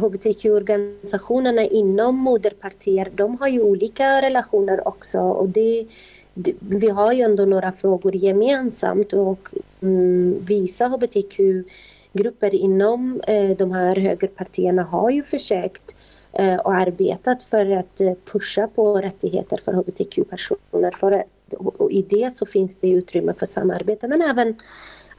hbtq-organisationerna 0.00 1.62
inom 1.62 2.16
moderpartier, 2.16 3.08
de 3.14 3.36
har 3.40 3.48
ju 3.48 3.62
olika 3.62 4.22
relationer 4.22 4.88
också. 4.88 5.18
Och 5.18 5.48
det, 5.48 5.86
det 6.34 6.54
vi 6.60 6.88
har 6.88 7.12
ju 7.12 7.22
ändå 7.22 7.44
några 7.44 7.72
frågor 7.72 8.16
gemensamt 8.16 9.12
och 9.12 9.48
mm, 9.82 10.44
vissa 10.44 10.86
hbtq-grupper 10.86 12.54
inom 12.54 13.20
eh, 13.26 13.50
de 13.50 13.72
här 13.72 13.96
högerpartierna 13.96 14.82
har 14.82 15.10
ju 15.10 15.22
försökt 15.22 15.96
eh, 16.32 16.56
och 16.56 16.74
arbetat 16.74 17.42
för 17.42 17.70
att 17.70 18.00
eh, 18.00 18.12
pusha 18.32 18.68
på 18.74 18.96
rättigheter 19.00 19.60
för 19.64 19.72
hbtq-personer. 19.72 20.90
För, 20.90 21.24
och 21.58 21.90
I 21.90 22.02
det 22.02 22.30
så 22.30 22.46
finns 22.46 22.76
det 22.76 22.90
utrymme 22.90 23.34
för 23.38 23.46
samarbete 23.46 24.08
men 24.08 24.22
även 24.22 24.56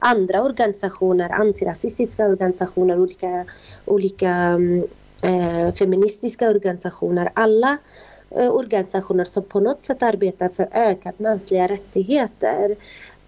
andra 0.01 0.43
organisationer, 0.43 1.29
antirasistiska 1.29 2.25
organisationer, 2.25 2.99
olika, 2.99 3.45
olika 3.85 4.29
mm, 4.29 4.83
eh, 5.23 5.73
feministiska 5.73 6.49
organisationer. 6.49 7.31
Alla 7.33 7.77
eh, 8.29 8.49
organisationer 8.49 9.25
som 9.25 9.43
på 9.43 9.59
något 9.59 9.81
sätt 9.81 10.03
arbetar 10.03 10.49
för 10.49 10.67
ökat 10.71 11.19
mänskliga 11.19 11.67
rättigheter 11.67 12.75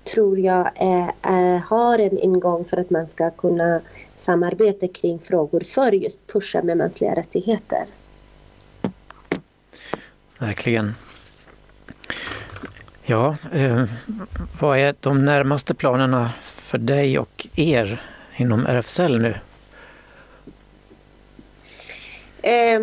tror 0.03 0.39
jag 0.39 0.71
eh, 0.75 1.63
har 1.63 1.99
en 1.99 2.17
ingång 2.17 2.65
för 2.65 2.77
att 2.77 2.89
man 2.89 3.07
ska 3.07 3.31
kunna 3.31 3.81
samarbeta 4.15 4.87
kring 4.87 5.19
frågor 5.19 5.59
för 5.59 5.91
just 5.91 6.27
pusha 6.27 6.61
med 6.63 6.77
mänskliga 6.77 7.15
rättigheter. 7.15 7.85
Verkligen. 10.39 10.93
Ja, 13.05 13.35
eh, 13.51 13.83
vad 14.59 14.77
är 14.77 14.95
de 14.99 15.25
närmaste 15.25 15.73
planerna 15.73 16.31
för 16.41 16.77
dig 16.77 17.19
och 17.19 17.47
er 17.55 18.01
inom 18.37 18.65
RFSL 18.65 19.21
nu? 19.21 19.35
Eh, 22.43 22.79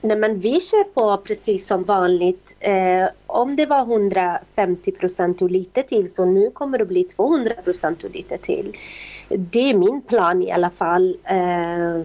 nej 0.00 0.16
men 0.16 0.40
vi 0.40 0.60
kör 0.60 0.84
på 0.84 1.16
precis 1.16 1.66
som 1.66 1.84
vanligt. 1.84 2.56
Eh, 2.60 3.08
om 3.26 3.56
det 3.56 3.66
var 3.66 3.80
150 3.80 4.92
procent 4.92 5.42
och 5.42 5.50
lite 5.50 5.82
till 5.82 6.14
så 6.14 6.24
nu 6.24 6.50
kommer 6.50 6.78
det 6.78 6.84
bli 6.84 7.04
200 7.04 7.54
procent 7.64 8.04
och 8.04 8.10
lite 8.10 8.38
till. 8.38 8.76
Det 9.28 9.70
är 9.70 9.74
min 9.74 10.00
plan 10.00 10.42
i 10.42 10.52
alla 10.52 10.70
fall. 10.70 11.16
Eh, 11.24 12.00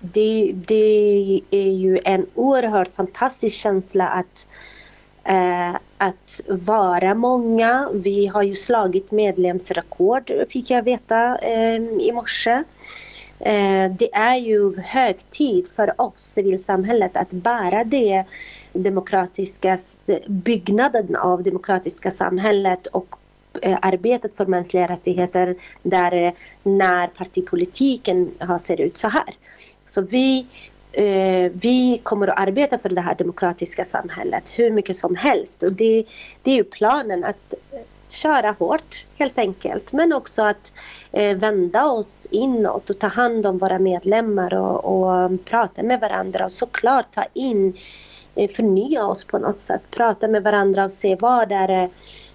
det, 0.00 0.52
det 0.54 1.40
är 1.50 1.70
ju 1.70 1.98
en 2.04 2.26
oerhört 2.34 2.92
fantastisk 2.92 3.56
känsla 3.56 4.08
att 4.08 4.48
eh, 5.28 5.76
att 5.98 6.40
vara 6.48 7.14
många. 7.14 7.88
Vi 7.94 8.26
har 8.26 8.42
ju 8.42 8.54
slagit 8.54 9.10
medlemsrekord 9.10 10.32
fick 10.48 10.70
jag 10.70 10.82
veta 10.82 11.38
eh, 11.38 11.74
i 12.00 12.12
morse. 12.14 12.62
Eh, 13.40 13.90
det 13.90 14.14
är 14.14 14.36
ju 14.36 14.76
hög 14.80 15.30
tid 15.30 15.68
för 15.68 16.00
oss, 16.00 16.22
civilsamhället, 16.22 17.16
att 17.16 17.30
bära 17.30 17.84
det 17.84 18.24
demokratiska 18.72 19.78
byggnaden 20.26 21.16
av 21.16 21.42
demokratiska 21.42 22.10
samhället 22.10 22.86
och 22.86 23.14
eh, 23.62 23.78
arbetet 23.82 24.36
för 24.36 24.46
mänskliga 24.46 24.88
rättigheter 24.88 25.56
där 25.82 26.12
eh, 26.12 26.32
när 26.62 27.06
partipolitiken 27.06 28.30
har 28.38 28.58
ser 28.58 28.80
ut 28.80 28.96
så 28.96 29.08
här. 29.08 29.36
Så 29.84 30.00
vi 30.02 30.46
Eh, 30.98 31.50
vi 31.54 32.00
kommer 32.02 32.28
att 32.28 32.40
arbeta 32.40 32.78
för 32.78 32.88
det 32.88 33.00
här 33.00 33.14
demokratiska 33.14 33.84
samhället 33.84 34.52
hur 34.56 34.70
mycket 34.70 34.96
som 34.96 35.16
helst. 35.16 35.62
Och 35.62 35.72
det, 35.72 36.04
det 36.42 36.50
är 36.50 36.54
ju 36.54 36.64
planen 36.64 37.24
att 37.24 37.54
eh, 37.70 37.80
köra 38.08 38.50
hårt 38.58 39.04
helt 39.18 39.38
enkelt. 39.38 39.92
Men 39.92 40.12
också 40.12 40.42
att 40.42 40.72
eh, 41.12 41.36
vända 41.36 41.86
oss 41.86 42.26
inåt 42.30 42.90
och 42.90 42.98
ta 42.98 43.06
hand 43.06 43.46
om 43.46 43.58
våra 43.58 43.78
medlemmar 43.78 44.54
och, 44.54 44.84
och 44.84 45.44
prata 45.44 45.82
med 45.82 46.00
varandra 46.00 46.44
och 46.44 46.52
såklart 46.52 47.14
ta 47.14 47.24
in 47.34 47.76
eh, 48.34 48.50
förnya 48.50 49.06
oss 49.06 49.24
på 49.24 49.38
något 49.38 49.60
sätt. 49.60 49.82
Prata 49.90 50.28
med 50.28 50.42
varandra 50.42 50.84
och 50.84 50.92
se 50.92 51.16
vad 51.16 51.48
det 51.48 51.54
är 51.54 51.90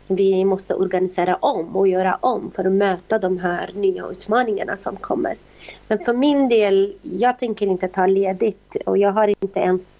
vi 0.07 0.45
måste 0.45 0.75
organisera 0.75 1.35
om 1.35 1.75
och 1.75 1.87
göra 1.87 2.17
om 2.21 2.51
för 2.51 2.65
att 2.65 2.71
möta 2.71 3.19
de 3.19 3.37
här 3.37 3.69
nya 3.73 4.05
utmaningarna 4.07 4.75
som 4.75 4.95
kommer. 4.95 5.35
Men 5.87 5.99
för 5.99 6.13
min 6.13 6.49
del, 6.49 6.95
jag 7.01 7.39
tänker 7.39 7.67
inte 7.67 7.87
ta 7.87 8.05
ledigt 8.05 8.77
och 8.85 8.97
jag 8.97 9.11
har 9.11 9.27
inte 9.27 9.59
ens 9.59 9.99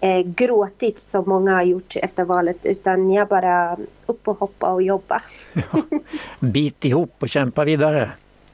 eh, 0.00 0.20
gråtit 0.20 0.98
som 0.98 1.24
många 1.28 1.54
har 1.54 1.62
gjort 1.62 1.96
efter 1.96 2.24
valet 2.24 2.66
utan 2.66 3.10
jag 3.10 3.28
bara 3.28 3.76
upp 4.06 4.28
och 4.28 4.38
hoppa 4.38 4.70
och 4.72 4.82
jobba. 4.82 5.22
Ja, 5.52 5.82
bit 6.40 6.84
ihop 6.84 7.14
och 7.18 7.28
kämpa 7.28 7.64
vidare 7.64 8.10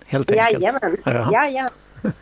helt 0.06 0.30
enkelt. 0.30 0.62
Jajamän. 0.62 0.96
Ja. 1.04 1.32
Jajamän. 1.32 1.72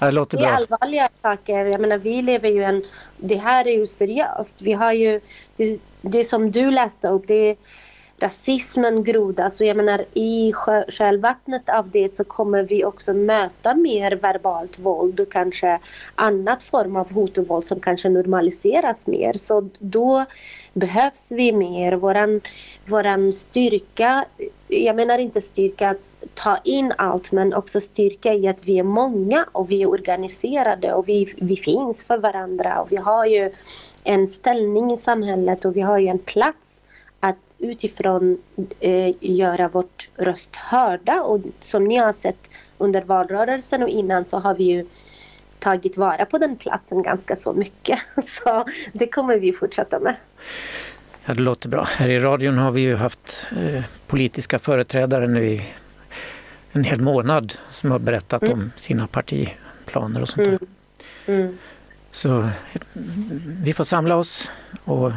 Det 0.00 0.10
låter 0.10 0.38
det 0.38 0.44
är 0.44 0.52
allvarliga 0.52 1.08
saker. 1.22 1.64
Jag 1.64 1.80
menar, 1.80 1.98
vi 1.98 2.22
lever 2.22 2.48
ju 2.48 2.64
en... 2.64 2.84
Det 3.16 3.36
här 3.36 3.66
är 3.66 3.72
ju 3.72 3.86
seriöst. 3.86 4.62
Vi 4.62 4.72
har 4.72 4.92
ju... 4.92 5.20
Det, 5.56 5.80
det 6.10 6.24
som 6.24 6.50
du 6.50 6.70
läste 6.70 7.08
upp, 7.08 7.24
det 7.26 7.50
är 7.50 7.56
rasismen 8.18 9.04
grodas. 9.04 9.44
Alltså, 9.44 9.64
och 9.64 9.68
jag 9.68 9.76
menar, 9.76 10.04
i 10.14 10.52
kölvattnet 10.88 11.68
av 11.68 11.90
det 11.90 12.08
så 12.08 12.24
kommer 12.24 12.62
vi 12.62 12.84
också 12.84 13.12
möta 13.12 13.74
mer 13.74 14.12
verbalt 14.12 14.78
våld 14.78 15.20
och 15.20 15.32
kanske 15.32 15.80
annat 16.14 16.62
form 16.62 16.96
av 16.96 17.12
hot 17.12 17.38
och 17.38 17.48
våld 17.48 17.64
som 17.64 17.80
kanske 17.80 18.08
normaliseras 18.08 19.06
mer. 19.06 19.32
Så 19.32 19.68
då 19.78 20.24
behövs 20.74 21.32
vi 21.32 21.52
mer. 21.52 21.92
Våran, 21.92 22.40
våran 22.86 23.32
styrka, 23.32 24.24
jag 24.68 24.96
menar 24.96 25.18
inte 25.18 25.40
styrka 25.40 25.90
att 25.90 26.16
ta 26.34 26.58
in 26.64 26.92
allt 26.98 27.32
men 27.32 27.54
också 27.54 27.80
styrka 27.80 28.34
i 28.34 28.48
att 28.48 28.64
vi 28.64 28.78
är 28.78 28.82
många 28.82 29.46
och 29.52 29.70
vi 29.70 29.82
är 29.82 29.90
organiserade 29.90 30.94
och 30.94 31.08
vi, 31.08 31.34
vi 31.36 31.56
finns 31.56 32.04
för 32.04 32.18
varandra 32.18 32.80
och 32.80 32.92
vi 32.92 32.96
har 32.96 33.26
ju 33.26 33.50
en 34.04 34.28
ställning 34.28 34.92
i 34.92 34.96
samhället 34.96 35.64
och 35.64 35.76
vi 35.76 35.80
har 35.80 35.98
ju 35.98 36.08
en 36.08 36.18
plats 36.18 36.82
att 37.20 37.56
utifrån 37.58 38.38
eh, 38.80 39.14
göra 39.20 39.68
vårt 39.68 40.10
röst 40.16 40.56
hörda 40.56 41.22
och 41.22 41.40
som 41.60 41.84
ni 41.84 41.96
har 41.96 42.12
sett 42.12 42.50
under 42.78 43.02
valrörelsen 43.02 43.82
och 43.82 43.88
innan 43.88 44.24
så 44.24 44.38
har 44.38 44.54
vi 44.54 44.64
ju 44.64 44.86
tagit 45.64 45.96
vara 45.96 46.24
på 46.24 46.38
den 46.38 46.56
platsen 46.56 47.02
ganska 47.02 47.36
så 47.36 47.52
mycket. 47.52 47.98
Så 48.22 48.64
det 48.92 49.06
kommer 49.06 49.38
vi 49.38 49.52
fortsätta 49.52 50.00
med. 50.00 50.14
Ja, 51.24 51.34
det 51.34 51.42
låter 51.42 51.68
bra. 51.68 51.84
Här 51.84 52.08
i 52.08 52.18
radion 52.18 52.58
har 52.58 52.70
vi 52.70 52.80
ju 52.80 52.96
haft 52.96 53.46
eh, 53.56 53.84
politiska 54.06 54.58
företrädare 54.58 55.26
nu 55.26 55.46
i 55.46 55.64
en 56.72 56.84
hel 56.84 57.00
månad 57.00 57.54
som 57.70 57.90
har 57.90 57.98
berättat 57.98 58.42
mm. 58.42 58.54
om 58.54 58.72
sina 58.76 59.06
partiplaner 59.06 60.22
och 60.22 60.28
sånt 60.28 60.44
där. 60.44 60.58
Mm. 61.26 61.42
Mm. 61.42 61.58
Så 62.10 62.48
vi 63.62 63.72
får 63.72 63.84
samla 63.84 64.16
oss 64.16 64.52
och 64.84 65.12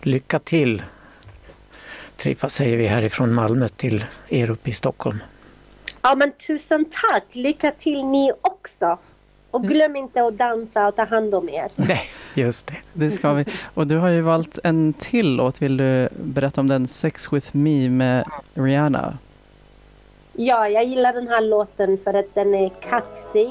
lycka 0.00 0.38
till 0.38 0.82
Trifa 2.16 2.48
säger 2.48 2.76
vi 2.76 2.86
härifrån 2.86 3.34
Malmö 3.34 3.68
till 3.68 4.04
er 4.28 4.50
uppe 4.50 4.70
i 4.70 4.72
Stockholm. 4.72 5.18
Ja 6.02 6.14
men 6.14 6.32
tusen 6.32 6.84
tack! 6.84 7.24
Lycka 7.32 7.70
till 7.70 8.04
ni 8.04 8.32
också! 8.40 8.98
Och 9.56 9.64
mm. 9.64 9.72
glöm 9.72 9.96
inte 9.96 10.24
att 10.24 10.38
dansa 10.38 10.88
och 10.88 10.96
ta 10.96 11.04
hand 11.04 11.34
om 11.34 11.48
er. 11.48 11.70
Nej, 11.76 12.02
just 12.34 12.66
det. 12.66 12.76
Det 12.92 13.10
ska 13.10 13.32
vi. 13.32 13.44
Och 13.74 13.86
du 13.86 13.98
har 13.98 14.08
ju 14.08 14.20
valt 14.20 14.58
en 14.64 14.92
till 14.92 15.36
låt. 15.36 15.62
Vill 15.62 15.76
du 15.76 16.08
berätta 16.10 16.60
om 16.60 16.68
den 16.68 16.88
Sex 16.88 17.32
with 17.32 17.56
me 17.56 17.90
med 17.90 18.24
Rihanna? 18.54 19.18
Ja, 20.32 20.68
jag 20.68 20.84
gillar 20.84 21.12
den 21.12 21.28
här 21.28 21.40
låten 21.40 21.98
för 21.98 22.14
att 22.14 22.34
den 22.34 22.54
är 22.54 22.68
kaxig 22.68 23.50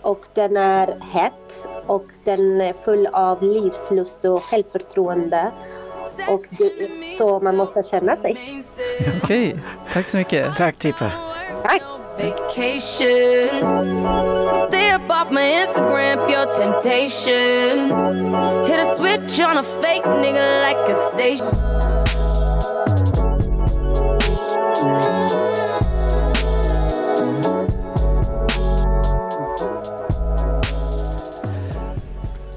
och 0.00 0.24
den 0.34 0.56
är 0.56 1.00
hett 1.12 1.66
och 1.86 2.06
den 2.24 2.60
är 2.60 2.72
full 2.72 3.06
av 3.06 3.42
livslust 3.42 4.24
och 4.24 4.42
självförtroende. 4.42 5.50
Och 6.28 6.42
det 6.50 6.64
är 6.64 7.16
så 7.16 7.40
man 7.40 7.56
måste 7.56 7.82
känna 7.82 8.16
sig. 8.16 8.36
Okej, 9.22 9.48
okay. 9.48 9.60
tack 9.92 10.08
så 10.08 10.16
mycket. 10.16 10.56
Tack 10.56 10.76
Tippa. 10.76 11.12
Tack. 11.62 11.82
Vacation. 12.16 13.48
Stay 14.68 14.90
up 14.90 15.10
off 15.10 15.30
my 15.30 15.42
Instagram, 15.42 16.26
pure 16.28 16.46
temptation. 16.56 17.90
Hit 18.66 18.78
a 18.78 18.94
switch 18.96 19.40
on 19.40 19.56
a 19.58 19.62
fake 19.82 20.04
nigga 20.04 20.62
like 20.62 20.88
a 20.88 20.94
station. 21.10 21.50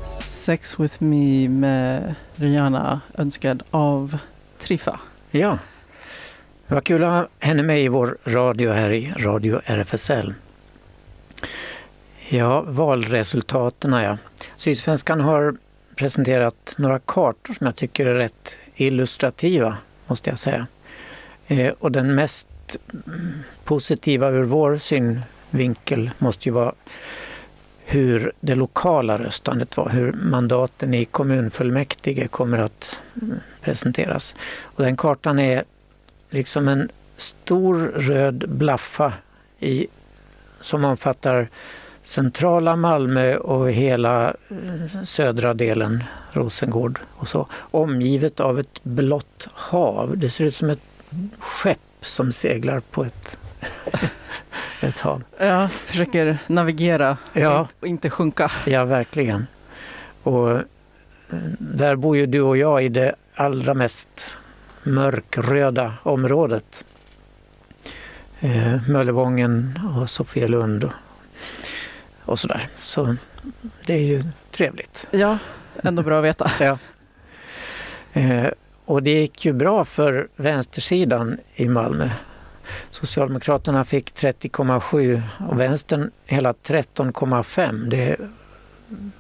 Sex 0.05 0.79
with 0.79 1.01
me 1.03 1.49
med 1.49 2.15
Rihanna 2.35 3.01
önskad 3.13 3.63
av 3.71 4.17
Triffa. 4.57 4.99
Ja, 5.31 5.57
det 6.67 6.73
var 6.73 6.81
kul 6.81 7.03
att 7.03 7.09
ha 7.09 7.27
henne 7.39 7.63
med 7.63 7.81
i 7.81 7.87
vår 7.87 8.17
radio 8.23 8.71
här 8.71 8.89
i 8.89 9.13
Radio 9.17 9.61
RFSL. 9.65 10.33
Ja, 12.29 12.61
valresultaten 12.67 13.93
ja. 13.93 14.17
Sydsvenskan 14.55 15.21
har 15.21 15.55
presenterat 15.95 16.73
några 16.77 16.99
kartor 16.99 17.53
som 17.53 17.65
jag 17.65 17.75
tycker 17.75 18.05
är 18.05 18.13
rätt 18.13 18.57
illustrativa, 18.75 19.77
måste 20.07 20.29
jag 20.29 20.39
säga. 20.39 20.67
Eh, 21.47 21.73
och 21.79 21.91
den 21.91 22.15
mest 22.15 22.47
positiva 23.63 24.29
ur 24.29 24.43
vår 24.43 24.77
synvinkel 24.77 26.11
måste 26.17 26.49
ju 26.49 26.53
vara 26.53 26.73
hur 27.85 28.31
det 28.39 28.55
lokala 28.55 29.17
röstandet 29.17 29.77
var, 29.77 29.89
hur 29.89 30.13
mandaten 30.13 30.93
i 30.93 31.05
kommunfullmäktige 31.05 32.27
kommer 32.27 32.57
att 32.57 33.01
presenteras. 33.61 34.35
Och 34.61 34.83
den 34.83 34.97
kartan 34.97 35.39
är 35.39 35.63
liksom 36.29 36.67
en 36.67 36.89
stor 37.17 37.77
röd 37.95 38.49
blaffa 38.49 39.13
i, 39.59 39.87
som 40.61 40.85
omfattar 40.85 41.49
centrala 42.07 42.75
Malmö 42.75 43.35
och 43.35 43.71
hela 43.71 44.27
eh, 44.27 45.03
södra 45.03 45.53
delen, 45.53 46.03
Rosengård 46.31 46.99
och 47.15 47.27
så, 47.27 47.47
omgivet 47.53 48.39
av 48.39 48.59
ett 48.59 48.83
blått 48.83 49.47
hav. 49.53 50.17
Det 50.17 50.29
ser 50.29 50.45
ut 50.45 50.55
som 50.55 50.69
ett 50.69 50.83
skepp 51.39 51.79
som 52.01 52.31
seglar 52.31 52.79
på 52.79 53.03
ett 53.03 53.37
ett 54.81 54.99
hav. 54.99 55.23
Ja, 55.39 55.67
försöker 55.67 56.37
navigera 56.47 57.17
ja. 57.33 57.67
och 57.79 57.87
inte 57.87 58.09
sjunka. 58.09 58.51
Ja, 58.65 58.85
verkligen. 58.85 59.47
Och 60.23 60.51
eh, 60.51 60.63
där 61.59 61.95
bor 61.95 62.17
ju 62.17 62.25
du 62.25 62.41
och 62.41 62.57
jag 62.57 62.83
i 62.83 62.89
det 62.89 63.15
allra 63.35 63.73
mest 63.73 64.37
mörkröda 64.93 65.93
området. 66.03 66.85
Eh, 68.39 68.89
Möllevången 68.89 69.79
och 69.95 70.09
Sofielund 70.09 70.83
och, 70.83 70.91
och 72.25 72.39
sådär. 72.39 72.67
Så 72.75 73.15
det 73.85 73.93
är 73.93 74.03
ju 74.03 74.23
trevligt. 74.51 75.07
Ja, 75.11 75.37
ändå 75.83 76.03
bra 76.03 76.17
att 76.17 76.25
veta. 76.25 76.51
ja. 76.59 76.77
Eh, 78.13 78.47
och 78.85 79.03
det 79.03 79.11
gick 79.11 79.45
ju 79.45 79.53
bra 79.53 79.85
för 79.85 80.27
vänstersidan 80.35 81.37
i 81.55 81.69
Malmö. 81.69 82.09
Socialdemokraterna 82.91 83.85
fick 83.85 84.13
30,7 84.13 85.21
och 85.49 85.59
vänstern 85.59 86.11
hela 86.25 86.51
13,5. 86.51 87.89
Det 87.89 88.09
är 88.09 88.29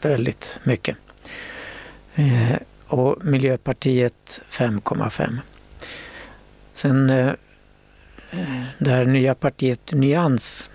väldigt 0.01 0.59
mycket. 0.63 0.97
Eh, 2.15 2.55
och 2.87 3.25
Miljöpartiet 3.25 4.41
5,5. 4.49 5.37
Sen 6.77 7.09
eh, 7.09 7.27
eh, 8.31 8.63
det 8.77 8.91
här 8.91 9.05
nya 9.05 9.35
partiet 9.35 9.91
Nyans 9.91 10.69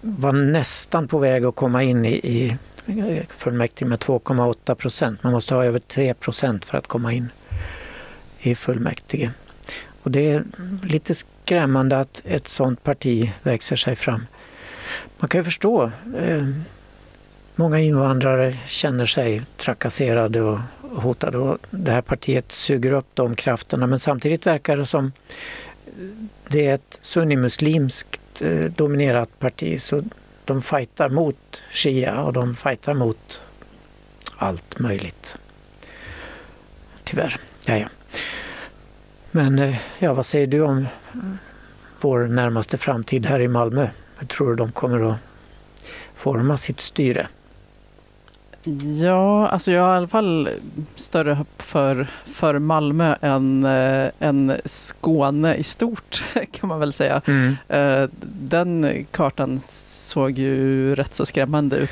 var 0.00 0.32
nästan 0.32 1.08
på 1.08 1.18
väg 1.18 1.44
att 1.44 1.56
komma 1.56 1.82
in 1.82 2.04
i, 2.04 2.12
i 2.12 2.56
eh, 2.86 3.26
fullmäktige 3.28 3.88
med 3.88 3.98
2,8 3.98 4.74
procent. 4.74 5.22
Man 5.22 5.32
måste 5.32 5.54
ha 5.54 5.64
över 5.64 5.78
3 5.78 6.14
procent 6.14 6.64
för 6.64 6.78
att 6.78 6.86
komma 6.86 7.12
in 7.12 7.28
i 8.38 8.54
fullmäktige. 8.54 9.30
Och 10.02 10.10
det 10.10 10.30
är 10.30 10.44
lite 10.82 11.14
skrämmande 11.14 11.98
att 11.98 12.22
ett 12.24 12.48
sådant 12.48 12.82
parti 12.82 13.32
växer 13.42 13.76
sig 13.76 13.96
fram. 13.96 14.26
Man 15.18 15.28
kan 15.28 15.40
ju 15.40 15.44
förstå. 15.44 15.90
Eh, 16.16 16.48
Många 17.58 17.78
invandrare 17.80 18.56
känner 18.66 19.06
sig 19.06 19.42
trakasserade 19.56 20.40
och 20.40 20.58
hotade 20.82 21.38
och 21.38 21.58
det 21.70 21.90
här 21.90 22.02
partiet 22.02 22.52
suger 22.52 22.92
upp 22.92 23.06
de 23.14 23.34
krafterna 23.34 23.86
men 23.86 24.00
samtidigt 24.00 24.46
verkar 24.46 24.76
det 24.76 24.86
som 24.86 25.12
det 26.48 26.66
är 26.66 26.74
ett 26.74 26.98
sunnimuslimskt 27.00 28.42
eh, 28.42 28.64
dominerat 28.64 29.38
parti 29.38 29.80
så 29.80 30.02
de 30.44 30.62
fightar 30.62 31.08
mot 31.08 31.62
shia 31.70 32.22
och 32.22 32.32
de 32.32 32.54
fightar 32.54 32.94
mot 32.94 33.40
allt 34.36 34.78
möjligt. 34.78 35.38
Tyvärr. 37.04 37.36
Jaja. 37.66 37.88
Men 39.30 39.58
eh, 39.58 39.76
ja, 39.98 40.14
vad 40.14 40.26
säger 40.26 40.46
du 40.46 40.60
om 40.60 40.78
eh, 40.78 40.86
vår 42.00 42.26
närmaste 42.26 42.78
framtid 42.78 43.26
här 43.26 43.40
i 43.40 43.48
Malmö? 43.48 43.88
Hur 44.18 44.26
tror 44.26 44.50
du 44.50 44.56
de 44.56 44.72
kommer 44.72 45.10
att 45.10 45.16
forma 46.14 46.56
sitt 46.56 46.80
styre? 46.80 47.28
Ja, 49.02 49.48
alltså 49.48 49.72
jag 49.72 49.82
har 49.82 49.94
i 49.94 49.96
alla 49.96 50.08
fall 50.08 50.48
större 50.96 51.34
hopp 51.34 51.62
för, 51.62 52.06
för 52.24 52.58
Malmö 52.58 53.16
än, 53.20 53.64
äh, 53.64 54.10
än 54.18 54.56
Skåne 54.64 55.54
i 55.54 55.62
stort 55.62 56.24
kan 56.52 56.68
man 56.68 56.80
väl 56.80 56.92
säga. 56.92 57.22
Mm. 57.26 57.56
Äh, 57.68 58.08
den 58.20 59.06
kartan 59.10 59.60
såg 59.86 60.38
ju 60.38 60.94
rätt 60.94 61.14
så 61.14 61.26
skrämmande 61.26 61.76
ut. 61.76 61.90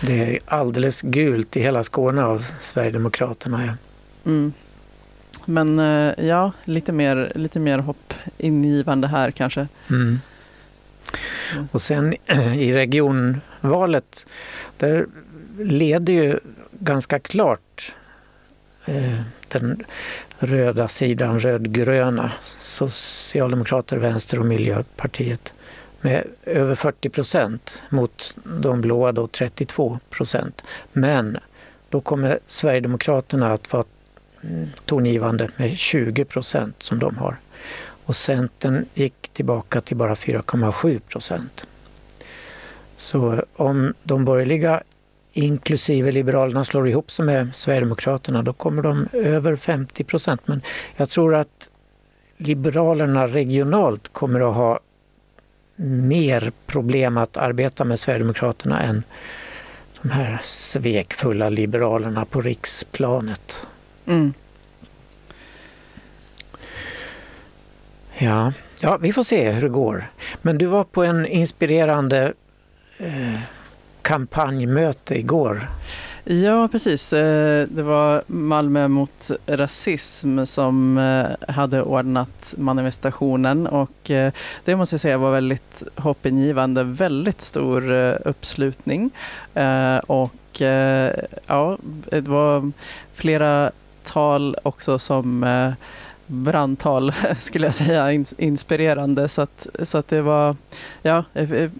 Det 0.00 0.36
är 0.36 0.38
alldeles 0.46 1.00
gult 1.02 1.56
i 1.56 1.60
hela 1.60 1.84
Skåne 1.84 2.24
av 2.24 2.46
Sverigedemokraterna. 2.60 3.66
Ja. 3.66 3.72
Mm. 4.30 4.52
Men 5.44 5.78
äh, 5.78 6.26
ja, 6.26 6.52
lite 6.64 6.92
mer, 6.92 7.32
lite 7.34 7.60
mer 7.60 7.78
hoppingivande 7.78 9.06
här 9.06 9.30
kanske. 9.30 9.68
Mm. 9.90 10.20
Och 11.70 11.82
sen 11.82 12.14
i 12.56 12.74
regionvalet, 12.74 14.26
där 14.76 15.06
leder 15.58 16.12
ju 16.12 16.38
ganska 16.72 17.18
klart 17.18 17.94
eh, 18.86 19.20
den 19.48 19.84
röda 20.38 20.88
sidan, 20.88 21.40
rödgröna, 21.40 22.32
Socialdemokrater, 22.60 23.96
Vänster 23.96 24.40
och 24.40 24.46
Miljöpartiet 24.46 25.52
med 26.00 26.24
över 26.42 26.74
40 26.74 27.08
procent 27.08 27.82
mot 27.88 28.36
de 28.44 28.80
blåa 28.80 29.12
då 29.12 29.26
32 29.26 29.98
procent. 30.10 30.62
Men 30.92 31.38
då 31.88 32.00
kommer 32.00 32.38
Sverigedemokraterna 32.46 33.52
att 33.52 33.72
vara 33.72 33.84
mm, 34.42 34.68
tongivande 34.84 35.50
med 35.56 35.76
20 35.76 36.24
procent 36.24 36.82
som 36.82 36.98
de 36.98 37.16
har. 37.16 37.36
Och 38.04 38.16
Centern 38.16 38.84
gick 38.94 39.28
tillbaka 39.32 39.80
till 39.80 39.96
bara 39.96 40.14
4,7 40.14 41.00
procent. 41.00 41.66
Så 42.96 43.44
om 43.56 43.94
de 44.02 44.24
borgerliga 44.24 44.82
inklusive 45.34 46.12
Liberalerna 46.12 46.64
slår 46.64 46.88
ihop 46.88 47.10
sig 47.10 47.24
med 47.24 47.54
Sverigedemokraterna, 47.54 48.42
då 48.42 48.52
kommer 48.52 48.82
de 48.82 49.08
över 49.12 49.56
50 49.56 50.04
procent. 50.04 50.40
Men 50.44 50.62
jag 50.96 51.10
tror 51.10 51.34
att 51.34 51.68
Liberalerna 52.36 53.26
regionalt 53.26 54.12
kommer 54.12 54.50
att 54.50 54.54
ha 54.54 54.80
mer 55.76 56.52
problem 56.66 57.16
att 57.16 57.36
arbeta 57.36 57.84
med 57.84 58.00
Sverigedemokraterna 58.00 58.80
än 58.80 59.02
de 60.02 60.10
här 60.10 60.40
svekfulla 60.42 61.48
Liberalerna 61.48 62.24
på 62.24 62.40
riksplanet. 62.40 63.66
Mm. 64.06 64.34
Ja. 68.18 68.52
ja, 68.80 68.96
vi 68.96 69.12
får 69.12 69.22
se 69.22 69.50
hur 69.50 69.62
det 69.62 69.68
går. 69.68 70.10
Men 70.42 70.58
du 70.58 70.66
var 70.66 70.84
på 70.84 71.04
en 71.04 71.26
inspirerande 71.26 72.32
eh, 72.98 73.40
kampanjmöte 74.04 75.18
igår. 75.18 75.68
Ja, 76.24 76.68
precis. 76.68 77.12
Eh, 77.12 77.66
det 77.68 77.82
var 77.82 78.22
Malmö 78.26 78.88
mot 78.88 79.30
rasism 79.46 80.44
som 80.44 80.98
eh, 80.98 81.52
hade 81.54 81.82
ordnat 81.82 82.54
manifestationen 82.58 83.66
och 83.66 84.10
eh, 84.10 84.32
det 84.64 84.76
måste 84.76 84.94
jag 84.94 85.00
säga 85.00 85.18
var 85.18 85.32
väldigt 85.32 85.82
hoppingivande. 85.96 86.84
Väldigt 86.84 87.40
stor 87.40 87.92
uppslutning 88.28 89.10
och 90.06 90.60
ja, 91.46 91.78
det 92.10 92.20
var 92.20 92.72
flera 93.14 93.70
tal 94.04 94.56
också 94.62 94.98
som 94.98 95.46
brandtal 96.26 97.12
skulle 97.36 97.66
jag 97.66 97.74
säga, 97.74 98.24
inspirerande 98.38 99.28
så 99.28 99.42
att, 99.42 99.66
så 99.82 99.98
att 99.98 100.08
det 100.08 100.22
var, 100.22 100.56
ja, 101.02 101.24
jag 101.32 101.70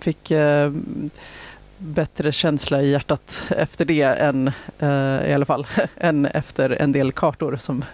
fick 0.00 0.32
bättre 1.84 2.32
känsla 2.32 2.82
i 2.82 2.90
hjärtat 2.90 3.52
efter 3.56 3.84
det 3.84 4.02
än, 4.02 4.48
eh, 4.78 5.30
i 5.30 5.32
alla 5.34 5.44
fall, 5.44 5.66
än 5.96 6.26
efter 6.26 6.70
en 6.70 6.92
del 6.92 7.12
kartor 7.12 7.56
som, 7.56 7.84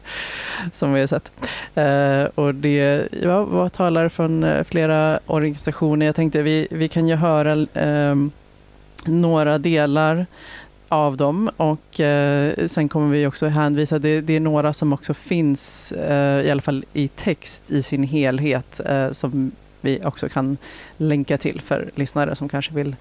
som 0.73 0.93
vi 0.93 1.01
har 1.01 1.07
sett. 1.07 1.33
Eh, 1.75 2.25
och 2.45 2.55
det 2.55 3.09
ja, 3.23 3.45
var 3.45 3.69
talare 3.69 4.11
från 4.11 4.45
eh, 4.45 4.65
flera 4.65 5.21
organisationer. 5.27 6.07
Jag 6.07 6.17
tänkte 6.17 6.43
vi, 6.43 6.69
vi 6.71 6.89
kan 6.89 7.09
ju 7.09 7.15
höra 7.15 7.67
eh, 7.75 8.15
några 9.05 9.59
delar 9.59 10.27
av 10.89 11.17
dem 11.17 11.51
och 11.57 12.01
eh, 12.01 12.67
sen 12.67 12.89
kommer 12.89 13.09
vi 13.09 13.27
också 13.27 13.47
hänvisa, 13.47 13.99
det, 13.99 14.21
det 14.21 14.37
är 14.37 14.41
några 14.41 14.73
som 14.73 14.93
också 14.93 15.15
finns 15.15 15.93
eh, 15.93 16.47
i 16.47 16.51
alla 16.51 16.63
fall 16.63 16.85
i 16.93 17.09
text 17.09 17.71
i 17.71 17.83
sin 17.83 18.03
helhet 18.03 18.81
eh, 18.87 19.13
som 19.13 19.53
vi 19.81 20.01
också 20.05 20.29
kan 20.29 20.57
länka 20.97 21.39
till 21.39 21.61
för 21.61 21.91
lyssnare 21.95 22.35
som 22.35 22.49
kanske 22.49 22.75
vill... 22.75 22.97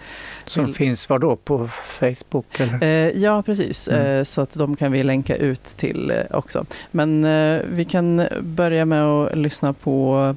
Som 0.45 0.65
vill... 0.65 0.73
finns 0.73 1.09
var 1.09 1.19
då 1.19 1.35
på 1.35 1.67
Facebook? 1.67 2.59
Eller? 2.59 2.83
Eh, 2.83 3.21
ja, 3.23 3.41
precis. 3.41 3.87
Mm. 3.87 4.17
Eh, 4.17 4.23
så 4.23 4.41
att 4.41 4.53
de 4.53 4.75
kan 4.75 4.91
vi 4.91 5.03
länka 5.03 5.35
ut 5.35 5.63
till 5.63 6.11
eh, 6.11 6.17
också. 6.37 6.65
Men 6.91 7.25
eh, 7.25 7.61
vi 7.69 7.85
kan 7.85 8.27
börja 8.41 8.85
med 8.85 9.03
att 9.03 9.37
lyssna 9.37 9.73
på 9.73 10.35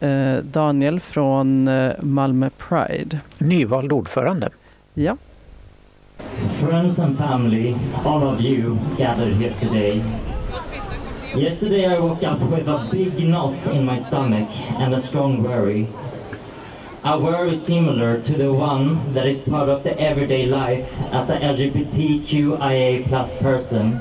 eh, 0.00 0.36
Daniel 0.36 1.00
från 1.00 1.68
eh, 1.68 1.92
Malmö 2.00 2.50
Pride. 2.50 3.18
Nyvald 3.38 3.92
ordförande. 3.92 4.50
Ja. 4.94 5.16
Friends 6.52 6.98
and 6.98 7.18
family, 7.18 7.74
all 8.04 8.22
of 8.22 8.40
you 8.40 8.78
gathered 8.98 9.32
here 9.32 9.54
today 9.60 10.02
Yesterday 11.36 11.84
I 11.84 11.98
woke 11.98 12.22
up 12.22 12.38
with 12.42 12.68
a 12.68 12.86
big 12.92 13.18
knot 13.28 13.66
in 13.66 13.84
my 13.84 13.98
stomach 13.98 14.48
and 14.78 14.94
a 14.94 15.00
strong 15.00 15.42
worry. 15.42 15.88
A 17.02 17.18
worry 17.18 17.56
similar 17.56 18.22
to 18.22 18.32
the 18.34 18.52
one 18.52 19.12
that 19.14 19.26
is 19.26 19.42
part 19.42 19.68
of 19.68 19.82
the 19.82 19.98
everyday 19.98 20.46
life 20.46 20.88
as 21.10 21.30
a 21.30 21.38
LGBTQIA 21.40 23.08
plus 23.08 23.36
person, 23.38 24.00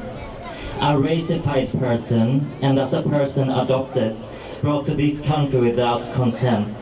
a 0.80 0.96
racified 0.96 1.72
person, 1.80 2.52
and 2.62 2.78
as 2.78 2.94
a 2.94 3.02
person 3.02 3.50
adopted, 3.50 4.16
brought 4.62 4.86
to 4.86 4.94
this 4.94 5.20
country 5.22 5.60
without 5.60 6.14
consent. 6.14 6.78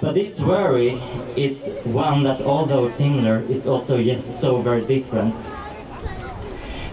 But 0.00 0.14
this 0.14 0.38
worry 0.38 1.02
is 1.34 1.70
one 1.82 2.22
that 2.22 2.40
although 2.42 2.86
similar 2.86 3.42
is 3.48 3.66
also 3.66 3.96
yet 3.96 4.30
so 4.30 4.62
very 4.62 4.86
different. 4.86 5.34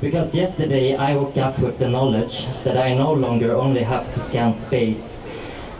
Because 0.01 0.35
yesterday 0.35 0.95
I 0.95 1.15
woke 1.15 1.37
up 1.37 1.57
with 1.57 1.79
the 1.79 1.87
knowledge 1.87 2.47
that 2.65 2.77
I 2.77 2.93
no 2.93 3.13
longer 3.13 3.55
only 3.55 3.81
have 3.81 4.13
to 4.13 4.19
scan 4.19 4.53
space 4.53 5.23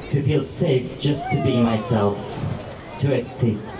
to 0.09 0.23
feel 0.23 0.43
safe 0.43 0.97
just 0.99 1.29
to 1.31 1.43
be 1.43 1.57
myself, 1.57 2.17
to 2.99 3.13
exist. 3.13 3.75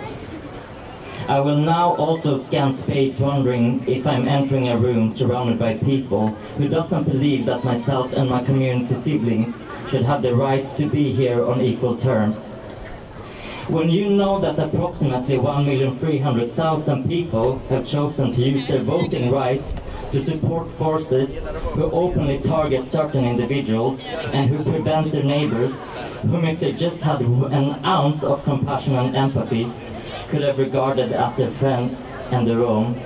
I 1.26 1.40
will 1.40 1.56
now 1.56 1.96
also 1.96 2.36
scan 2.38 2.72
space 2.72 3.18
wondering 3.18 3.82
if 3.88 4.06
I'm 4.06 4.28
entering 4.28 4.68
a 4.68 4.76
room 4.76 5.10
surrounded 5.10 5.58
by 5.58 5.74
people 5.78 6.28
who 6.58 6.68
doesn't 6.68 7.04
believe 7.04 7.46
that 7.46 7.64
myself 7.64 8.12
and 8.12 8.28
my 8.28 8.44
community 8.44 8.94
siblings 8.94 9.66
should 9.88 10.04
have 10.04 10.20
the 10.22 10.36
rights 10.36 10.74
to 10.74 10.86
be 10.86 11.12
here 11.12 11.44
on 11.44 11.62
equal 11.62 11.96
terms. 11.96 12.48
When 13.68 13.90
you 13.90 14.10
know 14.10 14.38
that 14.38 14.58
approximately 14.58 15.38
1,300,000 15.38 17.08
people 17.08 17.58
have 17.70 17.84
chosen 17.84 18.32
to 18.34 18.40
use 18.40 18.68
their 18.68 18.84
voting 18.84 19.32
rights 19.32 19.84
to 20.12 20.20
support 20.20 20.70
forces 20.70 21.46
who 21.74 21.90
openly 21.90 22.38
target 22.38 22.88
certain 22.88 23.24
individuals 23.24 24.00
and 24.32 24.48
who 24.50 24.62
prevent 24.70 25.12
their 25.12 25.24
neighbors, 25.24 25.80
whom 26.22 26.44
if 26.44 26.60
they 26.60 26.72
just 26.72 27.00
had 27.00 27.20
an 27.20 27.84
ounce 27.84 28.22
of 28.22 28.44
compassion 28.44 28.96
and 28.96 29.16
empathy, 29.16 29.70
could 30.28 30.42
have 30.42 30.58
regarded 30.58 31.12
as 31.12 31.36
their 31.36 31.50
friends 31.50 32.16
and 32.30 32.46
their 32.46 32.64
own, 32.64 33.00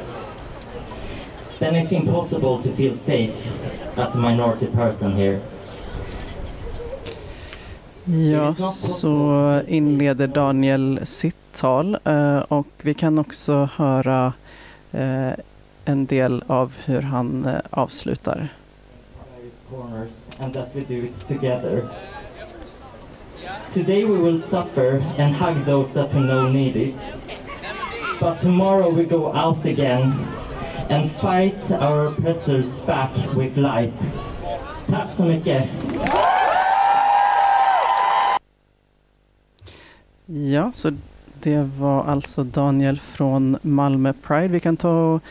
then 1.59 1.75
it's 1.75 1.93
impossible 1.93 2.63
to 2.63 2.71
feel 2.71 2.97
safe 2.97 3.35
as 3.97 4.15
a 4.15 4.19
minority 4.19 4.67
person 4.67 5.17
here. 5.17 5.41
Ja, 8.05 8.53
så 8.73 9.63
inleder 9.67 10.27
Daniel 10.27 11.01
sitt 11.03 11.37
tal 11.53 11.97
eh, 12.05 12.39
och 12.39 12.67
vi 12.83 12.95
kan 12.95 13.19
också 13.19 13.69
höra 13.77 14.33
eh, 14.93 15.33
en 15.91 16.07
del 16.07 16.43
av 16.47 16.77
hur 16.85 17.03
han 17.03 17.47
eh, 17.47 17.61
avslutar. 17.71 18.49
Today 23.73 24.05
we 24.05 24.19
will 24.19 24.41
suffer 24.43 25.05
and 25.19 25.35
hug 25.35 25.65
those 25.65 25.93
that 25.95 26.15
we 26.15 26.21
know 26.21 26.49
need 26.49 26.77
it. 26.77 26.95
But 28.21 28.41
tomorrow 28.41 28.91
we 28.91 29.05
go 29.05 29.33
out 29.33 29.65
again 29.65 30.13
and 30.91 31.11
fight 31.11 31.71
our 31.71 32.07
oppressors 32.07 32.87
back 32.87 33.11
with 33.37 33.57
light. 33.57 34.15
Tack 34.87 35.13
så 35.13 35.25
mycket! 35.25 35.69
Ja, 40.27 40.73
så 40.75 40.93
det 41.43 41.69
var 41.79 42.05
alltså 42.05 42.45
Daniel 42.45 42.99
från 42.99 43.57
Malmö 43.63 44.13
Pride. 44.13 44.49
Vi 44.49 44.61
kan 44.61 44.77
ta 44.77 45.15
och 45.15 45.23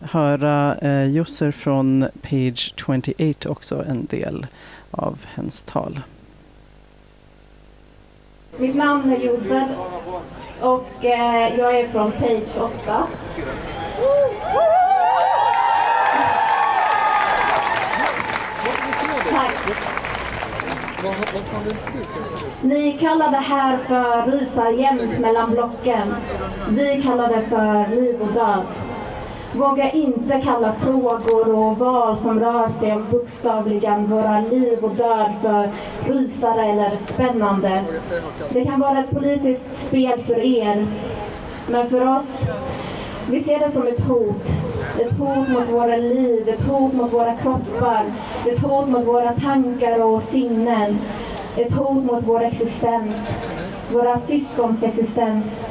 höra 0.00 0.74
eh, 0.74 1.06
Jusser 1.06 1.50
från 1.50 2.04
Page 2.22 2.74
28 2.76 3.48
också 3.48 3.84
en 3.88 4.06
del 4.06 4.46
av 4.90 5.18
hennes 5.34 5.62
tal. 5.62 6.00
Mitt 8.56 8.76
namn 8.76 9.12
är 9.12 9.20
Jusser 9.20 9.68
och 10.60 11.04
eh, 11.04 11.58
jag 11.58 11.80
är 11.80 11.88
från 11.88 12.12
Page 12.12 12.60
8. 12.84 13.06
Ni 22.62 22.98
kallar 23.00 23.30
det 23.30 23.36
här 23.36 23.78
för 23.78 24.30
rysar 24.30 24.70
jämt 24.70 25.18
mellan 25.18 25.50
blocken. 25.50 26.14
Vi 26.68 27.02
kallar 27.02 27.28
det 27.28 27.42
för 27.46 27.96
liv 27.96 28.20
och 28.20 28.32
död. 28.32 28.95
Våga 29.54 29.90
inte 29.90 30.40
kalla 30.44 30.72
frågor 30.72 31.54
och 31.54 31.78
val 31.78 32.16
som 32.18 32.40
rör 32.40 32.68
sig 32.68 32.92
om 32.92 33.06
bokstavligen 33.10 34.06
våra 34.10 34.40
liv 34.40 34.84
och 34.84 34.94
död 34.94 35.32
för 35.42 35.70
rysare 36.12 36.66
eller 36.66 36.96
spännande. 36.96 37.84
Det 38.52 38.64
kan 38.64 38.80
vara 38.80 38.98
ett 38.98 39.10
politiskt 39.10 39.86
spel 39.86 40.22
för 40.22 40.44
er, 40.44 40.86
men 41.68 41.90
för 41.90 42.16
oss, 42.16 42.42
vi 43.30 43.42
ser 43.42 43.58
det 43.58 43.70
som 43.70 43.86
ett 43.86 44.00
hot. 44.00 44.46
Ett 44.98 45.12
hot 45.18 45.48
mot 45.48 45.68
våra 45.68 45.96
liv, 45.96 46.48
ett 46.48 46.62
hot 46.62 46.92
mot 46.92 47.12
våra 47.12 47.36
kroppar, 47.36 48.04
ett 48.46 48.58
hot 48.58 48.88
mot 48.88 49.06
våra 49.06 49.32
tankar 49.32 50.02
och 50.02 50.22
sinnen. 50.22 50.98
Ett 51.56 51.72
hot 51.72 52.04
mot 52.04 52.24
vår 52.26 52.42
existens, 52.42 53.32
våra 53.92 54.18
syskons 54.18 54.82
existens. 54.82 55.64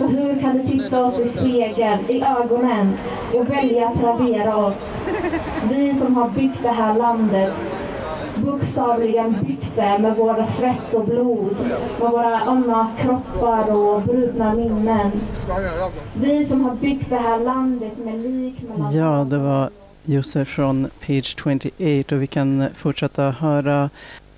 Så 0.00 0.06
hur 0.06 0.40
kan 0.40 0.58
du 0.58 0.66
titta 0.66 1.04
oss 1.04 1.20
i 1.20 1.28
spegeln, 1.28 2.10
i 2.10 2.22
ögonen 2.22 2.92
och 3.34 3.50
välja 3.50 3.88
att 3.88 4.02
radera 4.02 4.56
oss? 4.56 4.96
Vi 5.70 5.94
som 5.94 6.14
har 6.14 6.30
byggt 6.30 6.62
det 6.62 6.68
här 6.68 6.94
landet, 6.94 7.54
bokstavligen 8.36 9.36
byggt 9.46 9.76
det 9.76 9.98
med 9.98 10.16
våra 10.16 10.46
svett 10.46 10.94
och 10.94 11.04
blod, 11.04 11.56
med 12.00 12.10
våra 12.10 12.46
ömma 12.46 12.88
kroppar 12.98 13.76
och 13.76 14.02
brutna 14.02 14.54
minnen. 14.54 15.10
Vi 16.14 16.46
som 16.46 16.64
har 16.64 16.74
byggt 16.74 17.10
det 17.10 17.18
här 17.18 17.40
landet 17.40 17.98
med 18.04 18.18
lik 18.22 18.54
mellan... 18.68 18.94
Ja, 18.94 19.24
det 19.24 19.38
var 19.38 19.70
Josef 20.04 20.48
från 20.48 20.90
Page 21.06 21.36
28 21.78 22.14
och 22.14 22.22
vi 22.22 22.26
kan 22.26 22.66
fortsätta 22.76 23.30
höra 23.30 23.90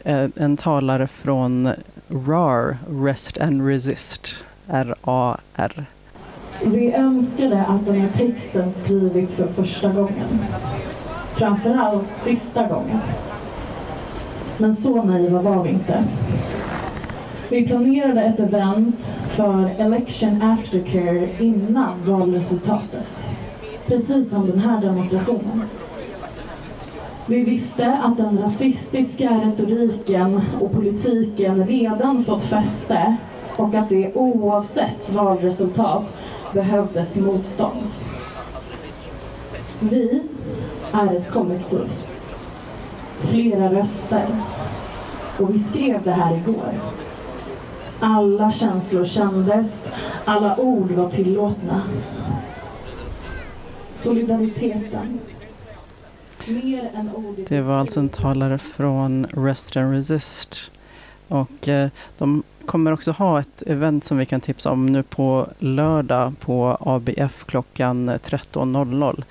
eh, 0.04 0.28
en 0.34 0.56
talare 0.56 1.06
från 1.06 1.72
RAR, 2.08 2.78
Rest 3.06 3.38
and 3.38 3.66
Resist. 3.66 4.44
R-A-R. 4.68 5.84
Vi 6.64 6.92
önskade 6.92 7.64
att 7.64 7.86
den 7.86 8.00
här 8.00 8.08
texten 8.08 8.72
skrivits 8.72 9.36
för 9.36 9.46
första 9.46 9.92
gången. 9.92 10.44
Framförallt 11.34 12.16
sista 12.16 12.66
gången. 12.66 12.98
Men 14.58 14.74
så 14.74 15.02
naiva 15.02 15.42
var 15.42 15.62
vi 15.62 15.70
inte. 15.70 16.04
Vi 17.48 17.66
planerade 17.66 18.22
ett 18.22 18.40
event 18.40 19.14
för 19.28 19.70
Election 19.78 20.42
Aftercare 20.42 21.28
innan 21.38 22.06
valresultatet. 22.06 23.26
Precis 23.86 24.30
som 24.30 24.46
den 24.46 24.58
här 24.58 24.80
demonstrationen. 24.80 25.62
Vi 27.26 27.44
visste 27.44 27.92
att 27.92 28.16
den 28.16 28.38
rasistiska 28.38 29.30
retoriken 29.30 30.40
och 30.60 30.72
politiken 30.72 31.66
redan 31.66 32.24
fått 32.24 32.42
fäste 32.42 33.16
och 33.56 33.74
att 33.74 33.88
det 33.88 34.14
oavsett 34.14 35.12
valresultat 35.12 36.16
behövdes 36.52 37.18
motstånd. 37.18 37.82
Vi 39.80 40.22
är 40.92 41.14
ett 41.14 41.30
kollektiv. 41.30 41.92
Flera 43.20 43.72
röster. 43.72 44.26
Och 45.38 45.54
vi 45.54 45.58
skrev 45.58 46.02
det 46.02 46.12
här 46.12 46.36
igår. 46.36 46.80
Alla 48.00 48.52
känslor 48.52 49.04
kändes, 49.04 49.92
alla 50.24 50.56
ord 50.56 50.90
var 50.90 51.10
tillåtna. 51.10 51.82
Solidariteten. 53.90 55.20
Mer 56.46 56.90
än 56.94 57.10
ord 57.14 57.36
Det 57.48 57.60
var 57.60 57.78
alltså 57.78 58.00
en 58.00 58.08
talare 58.08 58.58
från 58.58 59.26
Rest 59.26 59.76
and 59.76 59.92
Resist. 59.92 60.70
Och 61.32 61.68
eh, 61.68 61.88
de 62.18 62.42
kommer 62.66 62.92
också 62.92 63.10
ha 63.12 63.40
ett 63.40 63.62
event 63.66 64.04
som 64.04 64.18
vi 64.18 64.26
kan 64.26 64.40
tipsa 64.40 64.70
om 64.70 64.86
nu 64.86 65.02
på 65.02 65.46
lördag 65.58 66.32
på 66.40 66.76
ABF 66.80 67.44
klockan 67.44 68.10
13.00. 68.10 69.24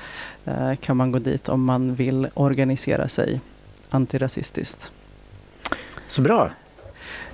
Eh, 0.45 0.75
kan 0.75 0.97
man 0.97 1.11
gå 1.11 1.19
dit 1.19 1.49
om 1.49 1.65
man 1.65 1.95
vill 1.95 2.27
organisera 2.33 3.07
sig 3.07 3.41
antirasistiskt. 3.89 4.91
Så 6.07 6.21
bra. 6.21 6.49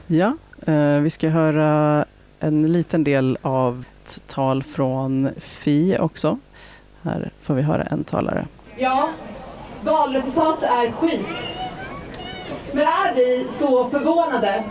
Ja, 0.08 0.38
eh, 0.66 1.00
vi 1.00 1.10
ska 1.10 1.30
höra 1.30 2.06
en 2.40 2.74
liten 2.74 3.04
del 3.04 3.38
av 3.42 3.86
ett 4.06 4.20
tal 4.28 4.64
från 4.64 5.30
Fi 5.38 5.98
också. 6.00 6.38
Här 7.02 7.32
får 7.42 7.54
vi 7.54 7.62
höra 7.62 7.84
en 7.84 8.04
talare. 8.04 8.48
Ja, 8.78 9.10
valresultatet 9.82 10.70
är 10.70 10.92
skit. 10.92 11.57
Men 12.72 12.84
är 12.88 13.14
vi 13.16 13.48
så 13.50 13.90
förvånade? 13.90 14.64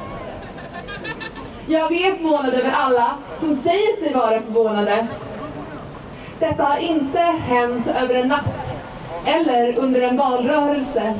Ja, 1.66 1.86
vi 1.90 2.06
är 2.08 2.14
förvånade 2.14 2.56
över 2.56 2.70
alla 2.70 3.14
som 3.36 3.54
säger 3.54 4.02
sig 4.02 4.12
vara 4.12 4.42
förvånade. 4.42 5.06
Detta 6.38 6.62
har 6.62 6.78
inte 6.78 7.18
hänt 7.20 7.86
över 7.86 8.14
en 8.14 8.28
natt 8.28 8.78
eller 9.24 9.78
under 9.78 10.02
en 10.02 10.16
valrörelse. 10.16 11.14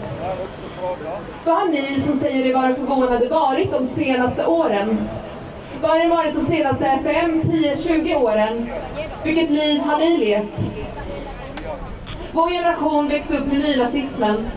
Vad 1.44 1.54
har 1.54 1.68
ni 1.68 2.00
som 2.00 2.16
säger 2.16 2.46
er 2.46 2.54
vara 2.54 2.74
förvånade 2.74 3.28
varit 3.28 3.72
de 3.72 3.86
senaste 3.86 4.46
åren? 4.46 5.08
Vad 5.80 5.90
har 5.90 5.98
ni 5.98 6.08
varit 6.08 6.34
de 6.34 6.44
senaste 6.44 6.98
5, 7.04 7.42
10, 7.42 7.76
20 7.76 8.16
åren? 8.16 8.70
Vilket 9.24 9.50
liv 9.50 9.80
har 9.80 9.98
ni 9.98 10.16
levt? 10.18 10.60
Vår 12.32 12.50
generation 12.50 13.08
växte 13.08 13.38
upp 13.38 13.46
med 13.46 13.58
nynazismen. 13.58 14.48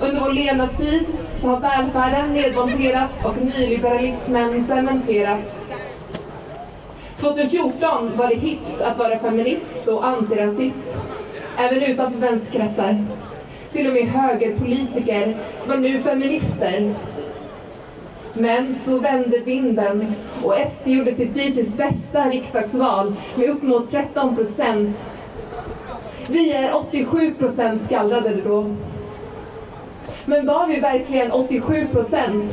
Under 0.00 0.20
vår 0.20 0.32
levnadstid 0.32 1.06
så 1.36 1.48
har 1.48 1.60
välfärden 1.60 2.32
nedmonterats 2.32 3.24
och 3.24 3.34
nyliberalismen 3.44 4.64
cementerats. 4.64 5.66
2014 7.20 8.16
var 8.16 8.28
det 8.28 8.34
hippt 8.34 8.80
att 8.80 8.98
vara 8.98 9.18
feminist 9.18 9.88
och 9.88 10.06
antirasist, 10.06 10.98
även 11.58 11.82
utanför 11.82 12.20
vänsterkretsar. 12.20 13.04
Till 13.72 13.86
och 13.86 13.92
med 13.92 14.08
högerpolitiker 14.08 15.36
var 15.66 15.76
nu 15.76 16.02
feminister. 16.02 16.94
Men 18.34 18.74
så 18.74 18.98
vände 18.98 19.38
vinden 19.38 20.14
och 20.42 20.54
SD 20.72 20.88
gjorde 20.88 21.14
sitt 21.14 21.34
dittills 21.34 21.76
bästa 21.76 22.24
riksdagsval 22.24 23.14
med 23.34 23.50
upp 23.50 23.62
mot 23.62 23.90
13 23.90 24.36
procent. 24.36 25.06
Vi 26.28 26.52
är 26.52 26.76
87 26.76 27.34
procent 27.34 27.82
skallrade 27.82 28.40
då. 28.44 28.74
Men 30.26 30.46
var 30.46 30.66
vi 30.66 30.80
verkligen 30.80 31.32
87 31.32 31.86
procent? 31.92 32.52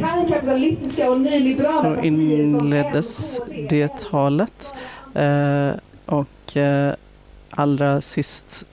Kan 0.00 0.28
kapitalistiska 0.28 1.10
och 1.10 1.20
nyliberala 1.20 1.72
Så 1.72 2.02
inleddes 2.02 3.40
det 3.68 4.00
talet. 4.10 4.74
Eh, 5.14 5.70
och 6.06 6.56
eh, 6.56 6.94
allra 7.50 8.00
sist 8.00 8.64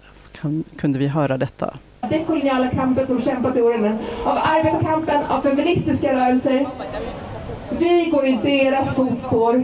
kunde 0.78 1.00
vi 1.00 1.08
höra 1.08 1.38
detta. 1.38 1.74
dekoloniala 2.10 2.68
kampen 2.70 3.08
som 3.08 3.22
kämpat 3.22 3.58
i 3.58 3.62
åren, 3.62 3.98
av 4.26 4.38
arbetarkampen, 4.44 5.26
av 5.26 5.42
feministiska 5.42 6.14
rörelser. 6.14 6.68
Vi 7.80 8.06
går 8.06 8.26
i 8.26 8.40
deras 8.44 8.96
fotspår, 8.96 9.64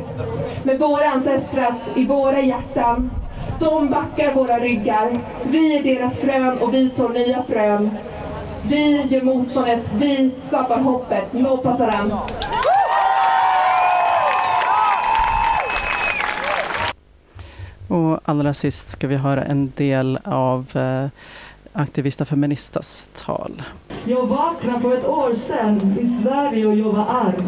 med 0.63 0.80
våra 0.80 1.10
ancestrars 1.10 1.76
i 1.95 2.06
våra 2.06 2.41
hjärtan. 2.41 3.10
De 3.59 3.89
backar 3.89 4.33
våra 4.33 4.59
ryggar. 4.59 5.11
Vi 5.43 5.77
är 5.77 5.83
deras 5.83 6.21
frön 6.21 6.57
och 6.57 6.73
vi 6.73 6.89
sår 6.89 7.09
nya 7.09 7.43
frön. 7.43 7.89
Vi 8.69 9.01
gör 9.01 9.21
motståndet, 9.21 9.91
vi 9.93 10.31
skapar 10.37 10.79
hoppet. 10.79 11.33
Nå 11.33 11.57
passaran. 11.57 12.11
Och 17.87 18.19
allra 18.25 18.53
sist 18.53 18.89
ska 18.89 19.07
vi 19.07 19.15
höra 19.15 19.43
en 19.43 19.71
del 19.75 20.19
av 20.23 20.77
eh, 20.77 21.07
Aktivista 21.73 22.25
Feministas 22.25 23.09
tal. 23.25 23.63
Jag 24.05 24.27
vaknade 24.27 24.79
för 24.79 24.97
ett 24.97 25.05
år 25.05 25.33
sedan 25.33 25.97
i 26.01 26.07
Sverige 26.23 26.65
och 26.65 26.75
jag 26.75 26.91
var 26.91 27.05
arg. 27.09 27.43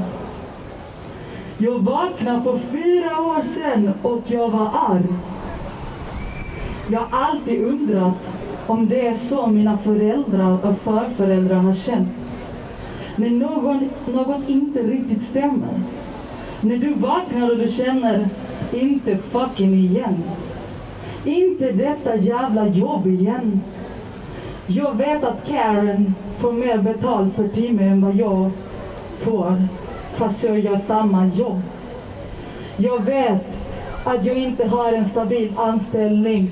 Jag 1.58 1.80
vaknade 1.80 2.44
för 2.44 2.58
fyra 2.58 3.22
år 3.22 3.42
sedan 3.42 3.94
och 4.02 4.24
jag 4.28 4.50
var 4.50 4.72
arg. 4.90 5.06
Jag 6.92 7.00
har 7.00 7.20
alltid 7.20 7.64
undrat 7.64 8.14
om 8.68 8.90
det 8.90 9.08
är 9.08 9.14
så 9.14 9.48
mina 9.48 9.78
föräldrar 9.78 10.66
och 10.66 10.80
farföräldrar 10.80 11.56
har 11.56 11.76
känt. 11.76 12.10
Men 13.16 13.40
någon, 13.40 13.90
något 14.14 14.50
inte 14.50 14.80
riktigt 14.80 15.24
stämmer. 15.24 15.80
När 16.62 16.78
du 16.78 16.94
vaknar 16.94 17.52
och 17.52 17.58
du 17.58 17.68
känner 17.68 18.30
inte 18.74 19.18
fucking 19.18 19.74
igen. 19.74 20.24
Inte 21.26 21.72
detta 21.72 22.16
jävla 22.16 22.68
jobb 22.68 23.08
igen. 23.08 23.62
Jag 24.68 24.98
vet 24.98 25.24
att 25.24 25.48
Karen 25.48 26.16
får 26.40 26.52
mer 26.52 26.78
betalt 26.78 27.36
per 27.36 27.48
timme 27.48 27.84
än 27.84 28.02
vad 28.02 28.16
jag 28.16 28.52
får, 29.22 29.62
fast 30.14 30.44
jag 30.44 30.60
gör 30.60 30.78
samma 30.78 31.26
jobb. 31.26 31.62
Jag 32.78 33.06
vet 33.06 33.60
att 34.04 34.26
jag 34.26 34.38
inte 34.38 34.68
har 34.68 34.94
en 34.94 35.10
stabil 35.10 35.54
anställning, 35.58 36.52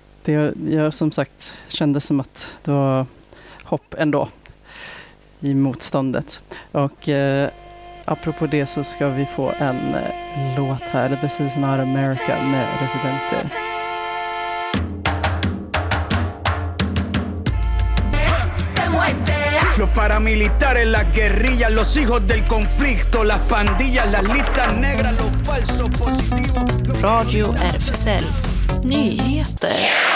det 0.25 0.53
jag 0.69 0.93
som 0.93 1.11
sagt 1.11 1.53
kände 1.67 2.01
som 2.01 2.19
att 2.19 2.51
det 2.63 2.71
var 2.71 3.05
hopp 3.63 3.95
ändå 3.97 4.29
i 5.39 5.53
motståndet. 5.53 6.41
Och 6.71 7.09
eh, 7.09 7.49
apropå 8.05 8.45
det 8.45 8.65
så 8.65 8.83
ska 8.83 9.07
vi 9.07 9.25
få 9.35 9.51
en 9.59 9.95
eh, 9.95 10.57
låt 10.57 10.81
här, 10.81 11.09
The 11.09 11.15
Precis 11.15 11.55
Not 11.55 11.79
America 11.79 12.43
med 12.43 12.67
Residente. 12.81 13.49
Los 19.79 19.89
paramilitares, 19.89 20.87
las 20.87 21.15
guerrillas, 21.15 21.71
los 21.71 21.97
hijos 21.97 22.27
del 22.27 22.47
conflicto, 22.47 23.23
las 23.23 23.39
pandillas, 23.49 24.11
las 24.11 24.23
listas 24.23 24.77
negras, 24.77 25.13
los 25.13 25.47
falsos 25.47 25.89
positivos. 25.97 27.01
Radio 27.01 27.53
RFSL 27.53 28.51
Nyheter. 28.83 30.10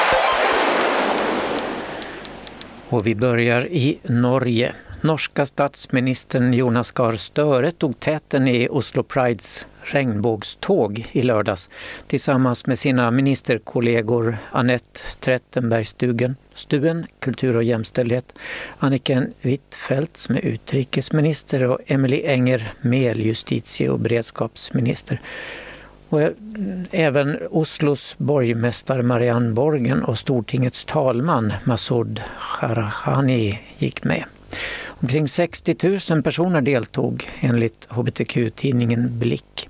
Och 2.89 3.07
vi 3.07 3.15
börjar 3.15 3.67
i 3.67 3.99
Norge. 4.03 4.73
Norska 5.01 5.45
statsministern 5.45 6.53
Jonas 6.53 6.91
Gahr 6.91 7.15
Støre 7.15 7.71
tog 7.71 7.99
täten 7.99 8.47
i 8.47 8.67
Oslo 8.69 9.03
Prides 9.03 9.67
regnbågståg 9.81 11.05
i 11.11 11.21
lördags 11.21 11.69
tillsammans 12.07 12.65
med 12.65 12.79
sina 12.79 13.11
ministerkollegor 13.11 14.37
Annette 14.51 14.99
Trettenbergstugen, 15.19 16.35
Stuen, 16.53 17.05
kultur 17.19 17.55
och 17.55 17.63
jämställdhet, 17.63 18.33
Anniken 18.79 19.33
Huitfeldt 19.41 20.17
som 20.17 20.35
är 20.35 20.45
utrikesminister 20.45 21.63
och 21.63 21.79
Emily 21.87 22.21
Enger 22.25 22.73
Mehl, 22.81 23.21
justitie 23.21 23.89
och 23.89 23.99
beredskapsminister. 23.99 25.21
Och 26.09 26.21
eh, 26.21 26.31
även 26.91 27.37
Oslos 27.49 28.15
borgmästare 28.17 29.03
Marianne 29.03 29.51
Borgen 29.51 30.03
och 30.03 30.17
Stortingets 30.17 30.85
talman 30.85 31.53
Masoud 31.63 32.21
Kharahani 32.39 33.59
gick 33.77 34.03
med. 34.03 34.23
Omkring 34.99 35.27
60 35.27 35.99
000 36.11 36.23
personer 36.23 36.61
deltog 36.61 37.29
enligt 37.39 37.87
hbtq-tidningen 37.89 39.19
Blick. 39.19 39.69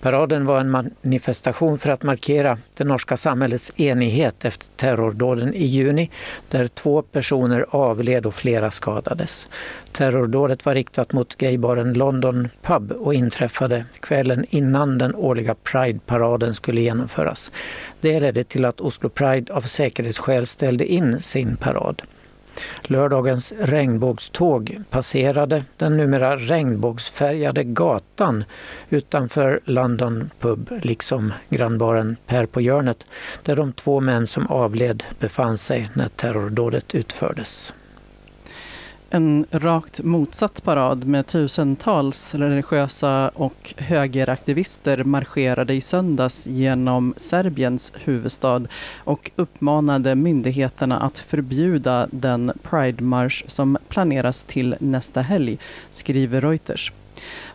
Paraden 0.00 0.44
var 0.46 0.60
en 0.60 0.70
manifestation 0.70 1.78
för 1.78 1.90
att 1.90 2.02
markera 2.02 2.58
det 2.76 2.84
norska 2.84 3.16
samhällets 3.16 3.72
enighet 3.76 4.44
efter 4.44 4.66
terrordåden 4.76 5.54
i 5.54 5.64
juni 5.64 6.10
där 6.48 6.68
två 6.68 7.02
personer 7.02 7.66
avled 7.70 8.26
och 8.26 8.34
flera 8.34 8.70
skadades. 8.70 9.48
Terrordådet 9.92 10.66
var 10.66 10.74
riktat 10.74 11.12
mot 11.12 11.38
gaybaren 11.38 11.92
London 11.92 12.48
Pub 12.62 12.92
och 12.92 13.14
inträffade 13.14 13.84
kvällen 14.00 14.44
innan 14.50 14.98
den 14.98 15.14
årliga 15.14 15.54
Pride-paraden 15.54 16.54
skulle 16.54 16.80
genomföras. 16.80 17.50
Det 18.00 18.20
ledde 18.20 18.44
till 18.44 18.64
att 18.64 18.80
Oslo 18.80 19.08
Pride 19.08 19.52
av 19.52 19.60
säkerhetsskäl 19.60 20.46
ställde 20.46 20.92
in 20.92 21.20
sin 21.20 21.56
parad. 21.56 22.02
Lördagens 22.82 23.52
regnbågståg 23.60 24.80
passerade 24.90 25.64
den 25.76 25.96
numera 25.96 26.36
regnbågsfärgade 26.36 27.64
gatan 27.64 28.44
utanför 28.88 29.60
London 29.64 30.30
Pub, 30.40 30.70
liksom 30.82 31.32
grannbaren 31.48 32.16
Per 32.26 32.46
på 32.46 32.60
Hjörnet, 32.60 33.06
där 33.42 33.56
de 33.56 33.72
två 33.72 34.00
män 34.00 34.26
som 34.26 34.46
avled 34.46 35.04
befann 35.20 35.58
sig 35.58 35.90
när 35.94 36.08
terrordådet 36.08 36.94
utfördes. 36.94 37.72
En 39.16 39.46
rakt 39.50 40.02
motsatt 40.02 40.62
parad 40.62 41.04
med 41.04 41.26
tusentals 41.26 42.34
religiösa 42.34 43.30
och 43.34 43.74
högeraktivister 43.76 45.04
marscherade 45.04 45.74
i 45.74 45.80
söndags 45.80 46.46
genom 46.46 47.14
Serbiens 47.16 47.92
huvudstad 48.04 48.62
och 48.96 49.30
uppmanade 49.36 50.14
myndigheterna 50.14 51.00
att 51.00 51.18
förbjuda 51.18 52.08
den 52.10 52.52
Pride-marsch 52.62 53.44
som 53.46 53.78
planeras 53.88 54.44
till 54.44 54.76
nästa 54.80 55.22
helg, 55.22 55.58
skriver 55.90 56.40
Reuters. 56.40 56.92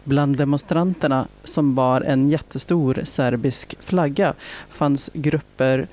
Bland 0.04 0.38
demonstranterna 0.38 1.28
som 1.44 1.76
bar 1.76 2.02
en 2.02 2.30
jättestor 2.30 3.02
serbisk 3.04 3.76
flagga 3.80 4.34
fanns 4.70 5.10
grupper 5.14 5.88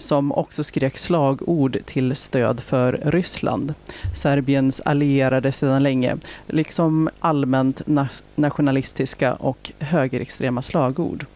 som 0.00 0.32
också 0.32 0.64
skrek 0.64 0.98
slagord 0.98 1.78
till 1.86 2.16
stöd 2.16 2.60
för 2.60 3.00
Ryssland, 3.04 3.74
Serbiens 4.16 4.80
allierade 4.84 5.52
sedan 5.52 5.82
länge, 5.82 6.16
liksom 6.46 7.10
allmänt 7.20 7.80
na- 7.86 8.22
nationalistiska 8.34 9.34
och 9.34 9.72
högerextrema 9.78 10.62
slagord. 10.62 11.26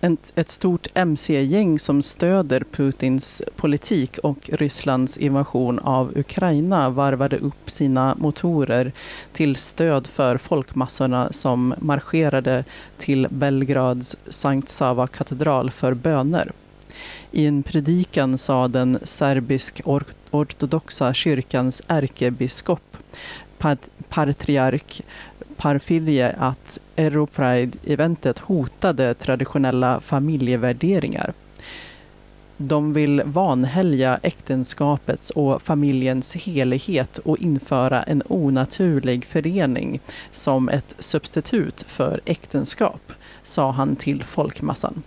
Ett, 0.00 0.32
ett 0.34 0.48
stort 0.48 0.86
mc-gäng 0.94 1.78
som 1.78 2.02
stöder 2.02 2.64
Putins 2.72 3.42
politik 3.56 4.18
och 4.18 4.50
Rysslands 4.52 5.16
invasion 5.16 5.78
av 5.78 6.12
Ukraina 6.18 6.90
varvade 6.90 7.36
upp 7.36 7.70
sina 7.70 8.14
motorer 8.18 8.92
till 9.32 9.56
stöd 9.56 10.06
för 10.06 10.38
folkmassorna 10.38 11.32
som 11.32 11.74
marscherade 11.78 12.64
till 12.98 13.26
Belgrads 13.30 14.16
Sankt 14.28 14.68
Sava 14.68 15.06
katedral 15.06 15.70
för 15.70 15.94
böner. 15.94 16.52
I 17.32 17.46
en 17.46 17.62
predikan 17.62 18.38
sa 18.38 18.68
den 18.68 18.98
serbisk-ortodoxa 19.02 21.14
kyrkans 21.14 21.82
ärkebiskop, 21.86 22.96
patriark 24.08 25.02
Parfilie, 25.56 26.34
att 26.38 26.78
Europride-eventet 26.96 28.38
hotade 28.38 29.14
traditionella 29.14 30.00
familjevärderingar. 30.00 31.32
De 32.56 32.92
vill 32.92 33.22
vanhelga 33.24 34.18
äktenskapets 34.22 35.30
och 35.30 35.62
familjens 35.62 36.34
helighet 36.34 37.18
och 37.18 37.38
införa 37.38 38.02
en 38.02 38.22
onaturlig 38.28 39.24
förening 39.24 40.00
som 40.30 40.68
ett 40.68 40.94
substitut 40.98 41.84
för 41.88 42.20
äktenskap, 42.24 43.12
sa 43.42 43.70
han 43.70 43.96
till 43.96 44.24
folkmassan. 44.24 45.02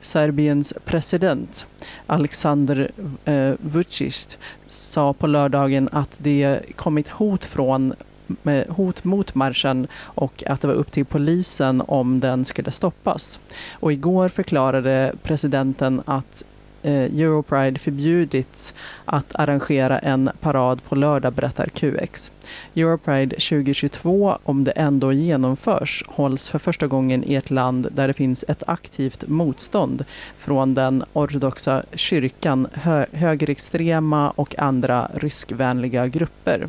Serbiens 0.00 0.72
president 0.84 1.66
Alexander 2.06 2.90
eh, 3.24 3.52
Vucic 3.58 4.38
sa 4.66 5.12
på 5.12 5.26
lördagen 5.26 5.88
att 5.92 6.14
det 6.18 6.60
kommit 6.76 7.08
hot 7.08 7.44
från 7.44 7.94
med 8.42 8.66
hot 8.68 9.04
mot 9.04 9.34
marschen 9.34 9.86
och 9.94 10.44
att 10.46 10.60
det 10.60 10.66
var 10.66 10.74
upp 10.74 10.92
till 10.92 11.04
polisen 11.04 11.82
om 11.86 12.20
den 12.20 12.44
skulle 12.44 12.70
stoppas. 12.70 13.38
Och 13.72 13.92
igår 13.92 14.28
förklarade 14.28 15.12
presidenten 15.22 16.02
att 16.04 16.44
Eh, 16.88 17.20
Europride 17.20 17.78
förbjudits 17.78 18.74
att 19.04 19.34
arrangera 19.34 19.98
en 19.98 20.30
parad 20.40 20.84
på 20.84 20.94
lördag, 20.94 21.32
berättar 21.32 21.66
QX. 21.66 22.30
Europride 22.76 23.36
2022, 23.36 24.38
om 24.44 24.64
det 24.64 24.70
ändå 24.70 25.12
genomförs, 25.12 26.04
hålls 26.06 26.48
för 26.48 26.58
första 26.58 26.86
gången 26.86 27.24
i 27.24 27.34
ett 27.34 27.50
land 27.50 27.88
där 27.90 28.08
det 28.08 28.14
finns 28.14 28.44
ett 28.48 28.62
aktivt 28.66 29.28
motstånd 29.28 30.04
från 30.38 30.74
den 30.74 31.04
ortodoxa 31.12 31.82
kyrkan, 31.94 32.68
hö 32.72 33.06
högerextrema 33.12 34.30
och 34.30 34.58
andra 34.58 35.10
ryskvänliga 35.14 36.06
grupper. 36.06 36.68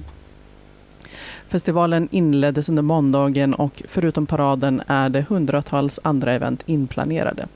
Festivalen 1.49 2.07
inleddes 2.11 2.69
under 2.69 2.83
måndagen 2.83 3.53
och 3.53 3.83
förutom 3.87 4.25
paraden 4.25 4.81
är 4.87 5.09
det 5.09 5.25
hundratals 5.29 5.99
andra 6.03 6.33
event 6.33 6.63
inplanerade. 6.65 7.47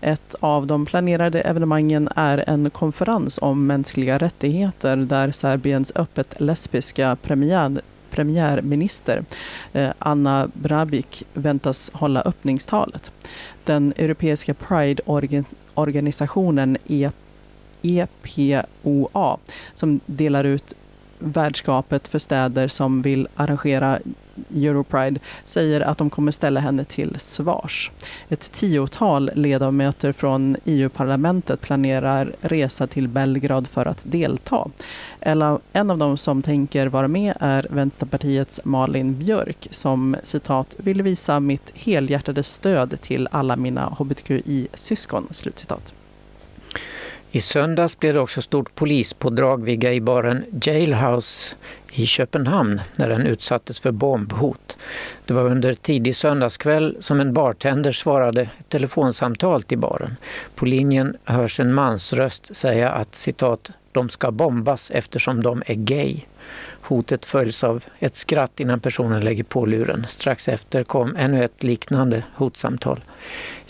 Ett 0.00 0.34
av 0.40 0.66
de 0.66 0.86
planerade 0.86 1.40
evenemangen 1.40 2.08
är 2.16 2.44
en 2.46 2.70
konferens 2.70 3.38
om 3.42 3.66
mänskliga 3.66 4.18
rättigheter 4.18 4.96
där 4.96 5.32
Serbiens 5.32 5.92
öppet 5.94 6.40
lesbiska 6.40 7.16
premiär 7.22 7.80
premiärminister 8.10 9.24
eh, 9.72 9.90
Anna 9.98 10.48
Brabik 10.54 11.22
väntas 11.32 11.90
hålla 11.94 12.22
öppningstalet. 12.22 13.10
Den 13.64 13.92
europeiska 13.96 14.54
Pride-organisationen 14.54 16.76
EPOA 17.82 19.38
som 19.74 20.00
delar 20.06 20.44
ut 20.44 20.74
värdskapet 21.18 22.08
för 22.08 22.18
städer 22.18 22.68
som 22.68 23.02
vill 23.02 23.28
arrangera 23.36 23.98
Europride 24.54 25.20
säger 25.46 25.80
att 25.80 25.98
de 25.98 26.10
kommer 26.10 26.32
ställa 26.32 26.60
henne 26.60 26.84
till 26.84 27.16
svars. 27.18 27.90
Ett 28.28 28.52
tiotal 28.52 29.30
ledamöter 29.34 30.12
från 30.12 30.56
EU-parlamentet 30.64 31.60
planerar 31.60 32.32
resa 32.40 32.86
till 32.86 33.08
Belgrad 33.08 33.68
för 33.68 33.86
att 33.86 34.00
delta. 34.02 34.70
En 35.72 35.90
av 35.90 35.98
dem 35.98 36.16
som 36.16 36.42
tänker 36.42 36.86
vara 36.86 37.08
med 37.08 37.34
är 37.40 37.66
Vänsterpartiets 37.70 38.60
Malin 38.64 39.18
Björk 39.18 39.68
som 39.70 40.16
citat 40.22 40.74
vill 40.76 41.02
visa 41.02 41.40
mitt 41.40 41.72
helhjärtade 41.74 42.42
stöd 42.42 43.00
till 43.00 43.28
alla 43.30 43.56
mina 43.56 43.86
hbtqi-syskon. 43.98 45.28
Slutcitat. 45.30 45.94
I 47.34 47.40
söndags 47.40 47.98
blev 47.98 48.14
det 48.14 48.20
också 48.20 48.42
stort 48.42 48.74
polispådrag 48.74 49.64
vid 49.64 49.80
gaybaren 49.80 50.44
Jailhouse 50.62 51.56
i 51.92 52.06
Köpenhamn 52.06 52.80
när 52.96 53.08
den 53.08 53.26
utsattes 53.26 53.80
för 53.80 53.92
bombhot. 53.92 54.76
Det 55.26 55.34
var 55.34 55.44
under 55.44 55.74
tidig 55.74 56.16
söndagskväll 56.16 56.96
som 57.00 57.20
en 57.20 57.32
bartender 57.32 57.92
svarade 57.92 58.42
ett 58.42 58.68
telefonsamtal 58.68 59.62
till 59.62 59.78
baren. 59.78 60.16
På 60.54 60.66
linjen 60.66 61.16
hörs 61.24 61.60
en 61.60 61.74
mansröst 61.74 62.56
säga 62.56 62.90
att 62.90 63.14
citat 63.14 63.70
de 63.92 64.08
ska 64.08 64.30
bombas 64.30 64.90
eftersom 64.90 65.42
de 65.42 65.62
är 65.66 65.74
gay. 65.74 66.20
Hotet 66.82 67.24
följs 67.26 67.64
av 67.64 67.84
ett 67.98 68.16
skratt 68.16 68.60
innan 68.60 68.80
personen 68.80 69.24
lägger 69.24 69.44
på 69.44 69.66
luren. 69.66 70.06
Strax 70.08 70.48
efter 70.48 70.84
kom 70.84 71.16
ännu 71.16 71.44
ett 71.44 71.62
liknande 71.62 72.22
hotsamtal. 72.34 73.00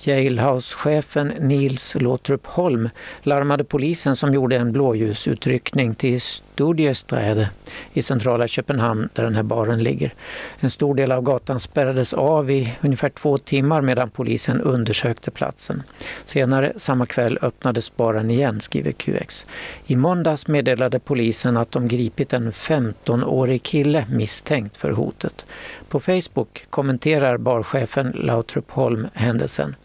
Jailhouse-chefen 0.06 1.28
Nils 1.28 1.96
Låtrup 2.00 2.46
Holm 2.46 2.88
larmade 3.22 3.64
polisen 3.64 4.16
som 4.16 4.34
gjorde 4.34 4.56
en 4.56 4.72
blåljusutryckning 4.72 5.94
till 5.94 6.20
Studiesträde 6.54 7.50
i 7.92 8.02
centrala 8.02 8.48
Köpenhamn 8.48 9.08
där 9.12 9.22
den 9.22 9.34
här 9.34 9.42
baren 9.42 9.82
ligger. 9.82 10.14
En 10.60 10.70
stor 10.70 10.94
del 10.94 11.12
av 11.12 11.22
gatan 11.22 11.60
spärrades 11.60 12.12
av 12.12 12.50
i 12.50 12.74
ungefär 12.80 13.08
två 13.08 13.38
timmar 13.38 13.80
medan 13.80 14.10
polisen 14.10 14.60
undersökte 14.60 15.30
platsen. 15.30 15.82
Senare 16.24 16.72
samma 16.76 17.06
kväll 17.06 17.38
öppnades 17.42 17.96
baren 17.96 18.30
igen, 18.30 18.60
skriver 18.60 18.92
QX. 18.92 19.46
I 19.86 19.96
måndags 19.96 20.48
meddelade 20.48 20.98
polisen 20.98 21.56
att 21.56 21.72
de 21.72 21.88
gripit 21.88 22.32
en 22.32 22.52
15-årig 22.52 23.62
kille 23.62 24.06
misstänkt 24.10 24.76
för 24.76 24.90
hotet. 24.90 25.46
På 25.88 26.00
Facebook 26.00 26.66
kommenterar 26.70 27.36
barchefen 27.36 28.12
Lautrup 28.14 28.70
Holm 28.70 29.08
händelsen. 29.14 29.76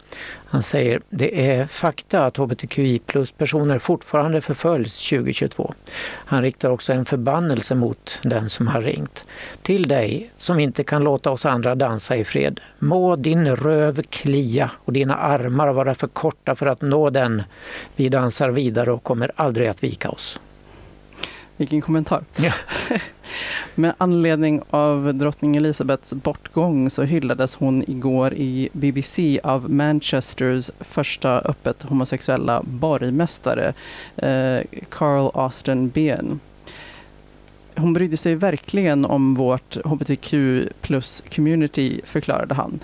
Han 0.52 0.62
säger 0.62 1.00
det 1.10 1.50
är 1.50 1.66
fakta 1.66 2.24
att 2.24 2.36
hbtqi 2.36 2.98
plus-personer 2.98 3.78
fortfarande 3.78 4.40
förföljs 4.40 5.08
2022. 5.08 5.74
Han 6.06 6.42
riktar 6.42 6.70
också 6.70 6.92
en 6.92 7.04
förbannelse 7.04 7.74
mot 7.74 8.18
den 8.22 8.48
som 8.50 8.66
har 8.66 8.82
ringt. 8.82 9.24
Till 9.62 9.88
dig 9.88 10.30
som 10.36 10.60
inte 10.60 10.84
kan 10.84 11.04
låta 11.04 11.30
oss 11.30 11.46
andra 11.46 11.74
dansa 11.74 12.16
i 12.16 12.24
fred. 12.24 12.60
Må 12.78 13.16
din 13.16 13.56
röv 13.56 14.02
klia 14.02 14.70
och 14.84 14.92
dina 14.92 15.14
armar 15.14 15.72
vara 15.72 15.94
för 15.94 16.06
korta 16.06 16.54
för 16.54 16.66
att 16.66 16.82
nå 16.82 17.10
den. 17.10 17.42
Vi 17.96 18.08
dansar 18.08 18.50
vidare 18.50 18.92
och 18.92 19.02
kommer 19.02 19.32
aldrig 19.36 19.68
att 19.68 19.84
vika 19.84 20.08
oss. 20.08 20.40
Vilken 21.60 21.80
kommentar. 21.80 22.24
Ja. 22.38 22.52
Med 23.74 23.94
anledning 23.98 24.62
av 24.70 25.14
drottning 25.14 25.56
Elizabeths 25.56 26.12
bortgång 26.12 26.90
så 26.90 27.02
hyllades 27.02 27.54
hon 27.54 27.84
igår 27.90 28.34
i 28.34 28.68
BBC 28.72 29.40
av 29.42 29.70
Manchesters 29.70 30.70
första 30.80 31.40
öppet 31.40 31.82
homosexuella 31.82 32.62
borgmästare, 32.64 33.72
eh, 34.16 34.60
Carl 34.88 35.30
Austin 35.34 35.88
Bien. 35.88 36.40
Hon 37.76 37.92
brydde 37.92 38.16
sig 38.16 38.34
verkligen 38.34 39.04
om 39.04 39.34
vårt 39.34 39.76
hbtq 39.76 40.34
plus 40.80 41.22
community, 41.34 42.00
förklarade 42.04 42.54
han. 42.54 42.80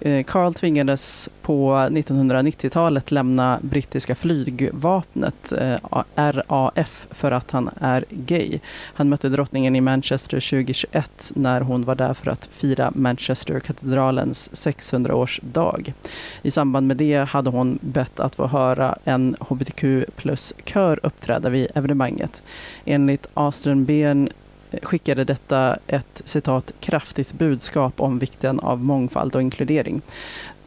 Eh, 0.00 0.24
Carl 0.24 0.54
tvingades 0.54 1.28
på 1.42 1.72
1990-talet 1.72 3.10
lämna 3.10 3.58
brittiska 3.62 4.14
flygvapnet, 4.14 5.52
eh, 5.52 5.76
RAF, 6.14 7.06
för 7.10 7.32
att 7.32 7.50
han 7.50 7.70
är 7.80 8.04
gay. 8.10 8.58
Han 8.94 9.08
mötte 9.08 9.28
drottningen 9.28 9.76
i 9.76 9.80
Manchester 9.80 10.40
2021 10.40 11.32
när 11.34 11.60
hon 11.60 11.84
var 11.84 11.94
där 11.94 12.14
för 12.14 12.30
att 12.30 12.46
fira 12.52 12.92
Manchesterkatedralens 12.94 14.50
600-årsdag. 14.52 15.92
I 16.42 16.50
samband 16.50 16.86
med 16.86 16.96
det 16.96 17.28
hade 17.28 17.50
hon 17.50 17.78
bett 17.82 18.20
att 18.20 18.34
få 18.34 18.46
höra 18.46 18.98
en 19.04 19.36
hbtq 19.40 19.84
plus-kör 20.16 21.00
uppträda 21.02 21.48
vid 21.48 21.66
evenemanget. 21.74 22.42
Enligt 22.84 23.26
Austin 23.34 23.84
Behn 23.84 24.28
skickade 24.82 25.24
detta 25.24 25.78
ett 25.86 26.22
citat 26.24 26.72
kraftigt 26.80 27.32
budskap 27.32 28.00
om 28.00 28.18
vikten 28.18 28.60
av 28.60 28.84
mångfald 28.84 29.34
och 29.34 29.42
inkludering. 29.42 30.02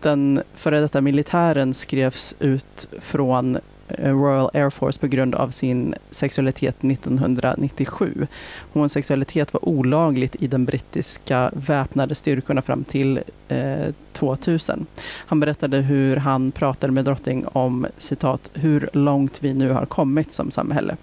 Den 0.02 0.42
före 0.54 0.80
detta 0.80 1.02
militären 1.02 1.74
skrevs 1.74 2.36
ut 2.40 2.88
från 3.00 3.58
eh, 3.88 4.14
Royal 4.14 4.50
Air 4.54 4.70
Force 4.70 5.00
på 5.00 5.08
grund 5.08 5.36
av 5.36 5.50
sin 5.50 5.96
sexualitet 6.12 6.84
1997. 6.84 8.28
Homosexualitet 8.74 9.54
var 9.54 9.66
olagligt 9.70 10.36
i 10.40 10.48
de 10.48 10.66
brittiska 10.66 11.52
väpnade 11.54 12.16
styrkorna 12.16 12.62
fram 12.62 12.84
till 12.84 13.20
eh, 13.48 13.94
2000. 14.14 14.86
Han 15.04 15.40
berättade 15.40 15.78
hur 15.78 16.18
han 16.18 16.52
pratade 16.52 16.94
med 16.94 17.06
drottning 17.06 17.46
om 17.48 17.88
citat 17.98 18.52
hur 18.54 18.90
långt 18.94 19.38
vi 19.44 19.54
nu 19.54 19.72
har 19.72 19.86
kommit 19.86 20.34
som 20.34 20.52
samhälle. 20.52 20.98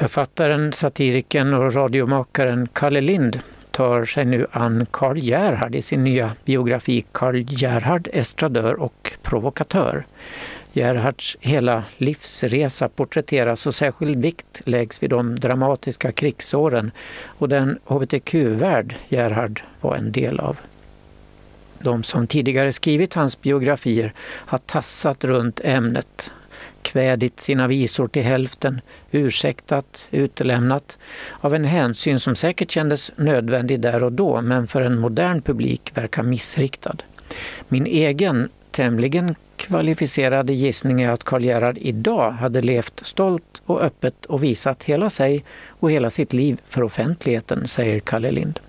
Författaren, 0.00 0.72
satirikern 0.72 1.54
och 1.54 1.74
radiomakaren 1.74 2.68
Kalle 2.72 3.00
Lind 3.00 3.40
tar 3.70 4.04
sig 4.04 4.24
nu 4.24 4.46
an 4.52 4.86
Karl 4.90 5.18
Gerhard 5.18 5.74
i 5.74 5.82
sin 5.82 6.04
nya 6.04 6.32
biografi 6.44 7.04
Karl 7.12 7.44
Gerhard, 7.48 8.08
estradör 8.12 8.80
och 8.80 9.12
provokatör. 9.22 10.06
Gerhards 10.72 11.36
hela 11.40 11.84
livsresa 11.96 12.88
porträtteras 12.88 13.66
och 13.66 13.74
särskild 13.74 14.22
vikt 14.22 14.60
läggs 14.64 15.02
vid 15.02 15.10
de 15.10 15.36
dramatiska 15.36 16.12
krigsåren 16.12 16.90
och 17.24 17.48
den 17.48 17.78
hbtq-värld 17.84 18.96
Gerhard 19.08 19.62
var 19.80 19.96
en 19.96 20.12
del 20.12 20.40
av. 20.40 20.58
De 21.78 22.02
som 22.02 22.26
tidigare 22.26 22.72
skrivit 22.72 23.14
hans 23.14 23.40
biografier 23.40 24.12
har 24.22 24.58
tassat 24.58 25.24
runt 25.24 25.60
ämnet 25.64 26.32
kvädit 26.92 27.40
sina 27.40 27.66
visor 27.66 28.08
till 28.08 28.22
hälften, 28.22 28.80
ursäktat, 29.10 30.08
utelämnat, 30.10 30.98
av 31.40 31.54
en 31.54 31.64
hänsyn 31.64 32.20
som 32.20 32.36
säkert 32.36 32.70
kändes 32.70 33.10
nödvändig 33.16 33.80
där 33.80 34.02
och 34.02 34.12
då, 34.12 34.42
men 34.42 34.66
för 34.66 34.82
en 34.82 34.98
modern 34.98 35.42
publik 35.42 35.92
verkar 35.94 36.22
missriktad. 36.22 36.96
Min 37.68 37.86
egen, 37.86 38.48
tämligen 38.70 39.34
kvalificerade 39.56 40.52
gissning 40.52 41.00
är 41.00 41.10
att 41.10 41.24
Karl 41.24 41.44
Gerhard 41.44 41.78
idag 41.78 42.30
hade 42.30 42.62
levt 42.62 43.06
stolt 43.06 43.62
och 43.66 43.82
öppet 43.82 44.26
och 44.26 44.42
visat 44.42 44.82
hela 44.82 45.10
sig 45.10 45.44
och 45.68 45.90
hela 45.90 46.10
sitt 46.10 46.32
liv 46.32 46.60
för 46.66 46.82
offentligheten, 46.82 47.68
säger 47.68 48.00
Kalle 48.00 48.30
Lind. 48.30 48.60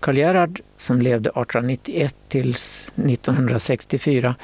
Karl 0.00 0.18
Gerhard, 0.18 0.60
som 0.76 1.02
levde 1.02 1.28
1891 1.28 2.14
till 2.28 2.50
1964, 2.50 4.34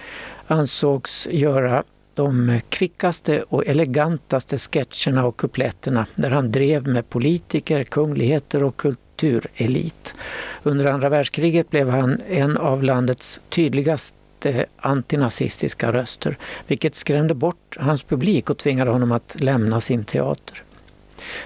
ansågs 0.47 1.29
göra 1.31 1.85
de 2.15 2.61
kvickaste 2.69 3.43
och 3.43 3.67
elegantaste 3.67 4.59
sketcherna 4.59 5.25
och 5.25 5.37
kupletterna 5.37 6.07
där 6.15 6.31
han 6.31 6.53
drev 6.53 6.89
med 6.89 7.11
politiker, 7.11 7.85
kungligheter 7.85 8.63
och 8.63 8.77
kulturelit. 8.77 10.15
Under 10.63 10.87
andra 10.87 11.09
världskriget 11.09 11.71
blev 11.71 11.91
han 11.91 12.21
en 12.29 12.57
av 12.57 12.83
landets 12.83 13.41
tydligaste 13.49 14.67
antinazistiska 14.77 15.93
röster, 15.93 16.39
vilket 16.67 16.95
skrämde 16.95 17.35
bort 17.35 17.77
hans 17.81 18.03
publik 18.03 18.51
och 18.51 18.59
tvingade 18.59 18.91
honom 18.91 19.13
att 19.13 19.37
lämna 19.41 19.81
sin 19.81 20.05
teater. 20.05 20.63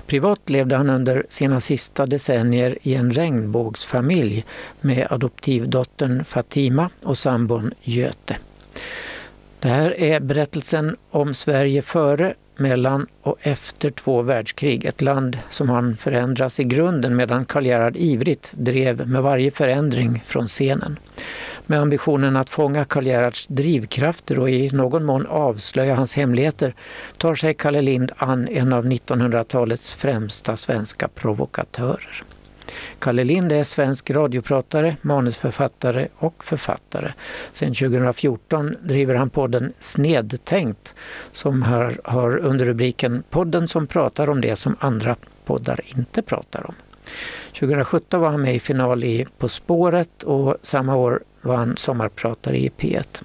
Privat 0.07 0.51
levde 0.51 0.77
han 0.77 0.91
under 0.91 1.27
sina 1.29 1.61
sista 1.61 2.07
decennier 2.07 2.79
i 2.83 2.95
en 2.95 3.13
regnbågsfamilj 3.13 4.45
med 4.81 5.07
adoptivdottern 5.11 6.25
Fatima 6.25 6.91
och 7.03 7.19
sambon 7.19 7.75
Göte. 7.83 8.37
Det 9.67 9.73
här 9.73 10.01
är 10.01 10.21
berättelsen 10.21 10.97
om 11.11 11.35
Sverige 11.35 11.83
före, 11.83 12.35
mellan 12.57 13.07
och 13.23 13.37
efter 13.41 13.91
två 13.91 14.23
världskrig. 14.23 14.85
Ett 14.85 15.03
land 15.03 15.39
som 15.51 15.71
han 15.71 15.97
förändras 15.97 16.61
i 16.61 16.65
grunden 16.65 17.17
medan 17.17 17.45
Karl 17.45 17.67
Gerhard 17.67 17.97
ivrigt 17.97 18.53
drev 18.53 19.09
med 19.09 19.23
varje 19.23 19.51
förändring 19.51 20.23
från 20.27 20.49
scenen. 20.49 20.99
Med 21.67 21.81
ambitionen 21.81 22.37
att 22.37 22.51
fånga 22.51 22.85
Karl 22.85 23.07
Gerhards 23.07 23.47
drivkrafter 23.47 24.39
och 24.39 24.51
i 24.51 24.71
någon 24.71 25.05
mån 25.05 25.27
avslöja 25.27 25.95
hans 25.95 26.17
hemligheter 26.17 26.75
tar 27.19 27.35
sig 27.35 27.55
Kalle 27.55 27.83
Lind 27.83 28.13
an 28.17 28.49
en 28.49 28.73
av 28.73 28.87
1900-talets 28.87 29.95
främsta 29.95 30.57
svenska 30.57 31.09
provokatörer. 31.09 32.23
Kalle 32.99 33.25
Lind 33.25 33.53
är 33.53 33.65
svensk 33.65 34.11
radiopratare, 34.11 34.97
manusförfattare 35.03 36.09
och 36.17 36.45
författare. 36.45 37.13
Sedan 37.53 37.75
2014 37.75 38.77
driver 38.83 39.15
han 39.15 39.31
podden 39.31 39.73
Snedtänkt 39.81 40.95
som 41.33 41.63
har, 41.63 42.01
har 42.05 42.37
underrubriken 42.37 43.23
Podden 43.31 43.69
som 43.69 43.87
pratar 43.87 44.31
om 44.31 44.41
det 44.41 44.57
som 44.57 44.77
andra 44.81 45.17
poddar 45.45 45.81
inte 45.85 46.23
pratar 46.23 46.67
om. 46.67 46.75
2017 47.53 48.21
var 48.21 48.31
han 48.31 48.43
med 48.43 48.55
i 48.55 48.61
final 48.61 49.05
i 49.05 49.27
På 49.39 49.49
spåret 49.49 50.23
och 50.23 50.57
samma 50.63 50.97
år 50.97 51.23
var 51.41 51.57
han 51.57 51.77
sommarpratare 51.77 52.59
i 52.59 52.71
P1. 52.79 53.23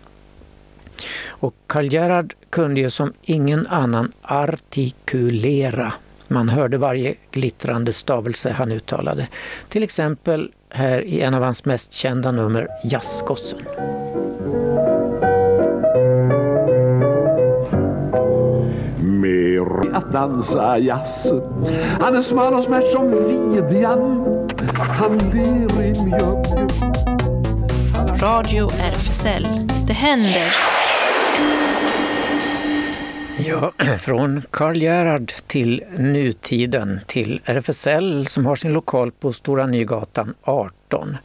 Och 1.27 1.55
Karl 1.67 1.93
Gerhard 1.93 2.33
kunde 2.49 2.81
ju 2.81 2.89
som 2.89 3.13
ingen 3.21 3.67
annan 3.67 4.11
artikulera 4.21 5.93
man 6.31 6.49
hörde 6.49 6.77
varje 6.77 7.15
glittrande 7.31 7.93
stavelse 7.93 8.51
han 8.51 8.71
uttalade. 8.71 9.27
Till 9.69 9.83
exempel 9.83 10.51
här 10.69 11.01
i 11.01 11.21
en 11.21 11.33
av 11.33 11.43
hans 11.43 11.65
mest 11.65 11.93
kända 11.93 12.31
nummer, 12.31 12.67
Jazzgossen. 12.83 13.59
Mer 18.99 19.95
att 19.95 20.13
dansa 20.13 20.77
jazz 20.77 21.33
Han 21.99 22.15
är 22.15 22.21
smal 22.21 22.53
och 22.53 22.63
smärt 22.63 22.87
som 22.87 23.11
vidjan 23.11 24.25
Han 24.77 25.17
ler 25.17 25.83
i 25.83 26.03
mjöl 26.05 26.67
Radio 28.21 28.69
RFSL. 28.69 29.47
Det 29.87 29.93
händer. 29.93 30.80
Ja, 33.45 33.71
från 33.99 34.41
Karl 34.51 34.77
Gerhard 34.77 35.31
till 35.47 35.83
nutiden 35.97 36.99
till 37.07 37.41
RFSL 37.45 38.27
som 38.27 38.45
har 38.45 38.55
sin 38.55 38.73
lokal 38.73 39.11
på 39.11 39.33
Stora 39.33 39.65
Nygatan 39.65 40.33
18. 40.41 41.17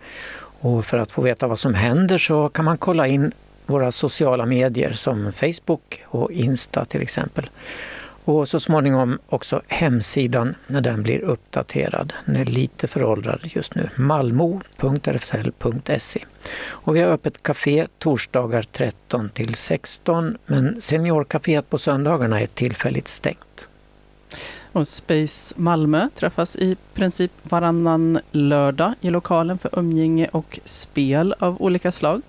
Och 0.60 0.84
för 0.84 0.98
att 0.98 1.12
få 1.12 1.22
veta 1.22 1.46
vad 1.46 1.58
som 1.58 1.74
händer 1.74 2.18
så 2.18 2.48
kan 2.48 2.64
man 2.64 2.78
kolla 2.78 3.06
in 3.06 3.32
våra 3.66 3.92
sociala 3.92 4.46
medier 4.46 4.92
som 4.92 5.32
Facebook 5.32 6.02
och 6.04 6.32
Insta 6.32 6.84
till 6.84 7.02
exempel. 7.02 7.50
Och 8.27 8.49
så 8.49 8.61
småningom 8.61 9.18
också 9.29 9.62
hemsidan 9.68 10.55
när 10.66 10.81
den 10.81 11.03
blir 11.03 11.18
uppdaterad. 11.18 12.12
Den 12.24 12.37
är 12.37 12.45
lite 12.45 12.89
föråldrad 12.89 13.41
just 13.43 13.74
nu. 13.74 13.91
malmo.rfsl.se. 13.97 14.64
Och 16.68 16.97
vi 16.97 17.01
har 17.01 17.09
öppet 17.09 17.43
café 17.43 17.87
torsdagar 17.99 18.62
13 18.62 19.29
till 19.29 19.55
16 19.55 20.39
men 20.47 20.81
seniorkaféet 20.81 21.70
på 21.70 21.79
söndagarna 21.79 22.41
är 22.41 22.47
tillfälligt 22.47 23.09
stängt. 23.09 23.68
Och 24.72 24.89
Space 24.89 25.55
Malmö 25.59 26.09
träffas 26.18 26.57
i 26.57 26.77
princip 26.95 27.33
varannan 27.43 28.18
lördag 28.33 28.95
i 29.01 29.11
lokalen 29.11 29.59
för 29.59 29.79
umgänge 29.79 30.29
och 30.33 30.61
spel 30.64 31.35
av 31.39 31.62
olika 31.62 31.93
slag. 31.93 32.22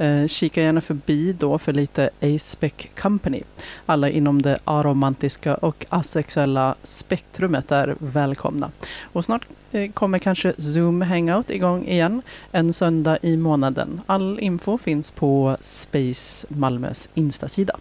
Eh, 0.00 0.26
kika 0.26 0.62
gärna 0.62 0.80
förbi 0.80 1.32
då 1.32 1.58
för 1.58 1.72
lite 1.72 2.10
A-Spec 2.20 2.72
Company. 3.00 3.42
Alla 3.86 4.08
inom 4.08 4.42
det 4.42 4.58
aromantiska 4.64 5.54
och 5.54 5.86
asexuella 5.88 6.74
spektrumet 6.82 7.72
är 7.72 7.96
välkomna. 7.98 8.70
Och 9.02 9.24
snart 9.24 9.46
eh, 9.72 9.90
kommer 9.90 10.18
kanske 10.18 10.52
Zoom 10.58 11.02
Hangout 11.02 11.50
igång 11.50 11.86
igen 11.86 12.22
en 12.52 12.72
söndag 12.72 13.18
i 13.22 13.36
månaden. 13.36 14.00
All 14.06 14.40
info 14.40 14.78
finns 14.78 15.10
på 15.10 15.56
Space 15.60 16.46
Malmös 16.50 17.08
Insta-sida. 17.14 17.76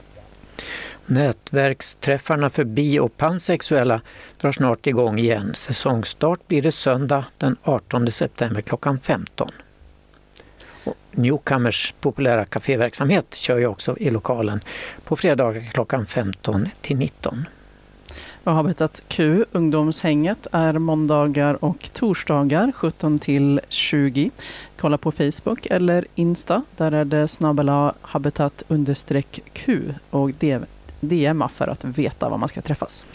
Nätverksträffarna 1.05 2.49
för 2.49 2.63
bi 2.63 2.99
och 2.99 3.17
pansexuella 3.17 4.01
drar 4.37 4.51
snart 4.51 4.87
igång 4.87 5.19
igen. 5.19 5.51
Säsongstart 5.55 6.47
blir 6.47 6.61
det 6.61 6.71
söndag 6.71 7.25
den 7.37 7.57
18 7.63 8.11
september 8.11 8.61
klockan 8.61 8.99
15. 8.99 9.49
Newcomers 11.11 11.93
populära 12.01 12.45
kaféverksamhet 12.45 13.35
kör 13.35 13.57
ju 13.57 13.67
också 13.67 13.97
i 13.97 14.09
lokalen 14.09 14.61
på 15.03 15.15
fredagar 15.15 15.61
klockan 15.61 16.05
15 16.05 16.69
till 16.81 16.97
19. 16.97 17.45
Och 18.43 18.53
Habitat 18.53 19.01
Q, 19.07 19.45
ungdomshänget, 19.51 20.47
är 20.51 20.73
måndagar 20.73 21.65
och 21.65 21.89
torsdagar 21.93 22.71
17 22.71 23.19
till 23.19 23.61
20. 23.69 24.31
Kolla 24.77 24.97
på 24.97 25.11
Facebook 25.11 25.65
eller 25.65 26.05
Insta. 26.15 26.63
Där 26.77 26.91
är 26.91 27.05
det 27.05 27.27
snabbela 27.27 27.93
habitat 28.01 28.63
understreck 28.67 29.39
Q 29.53 29.93
och 30.09 30.31
DMa 30.99 31.49
för 31.49 31.67
att 31.67 31.85
veta 31.85 32.29
var 32.29 32.37
man 32.37 32.49
ska 32.49 32.61
träffas. 32.61 33.05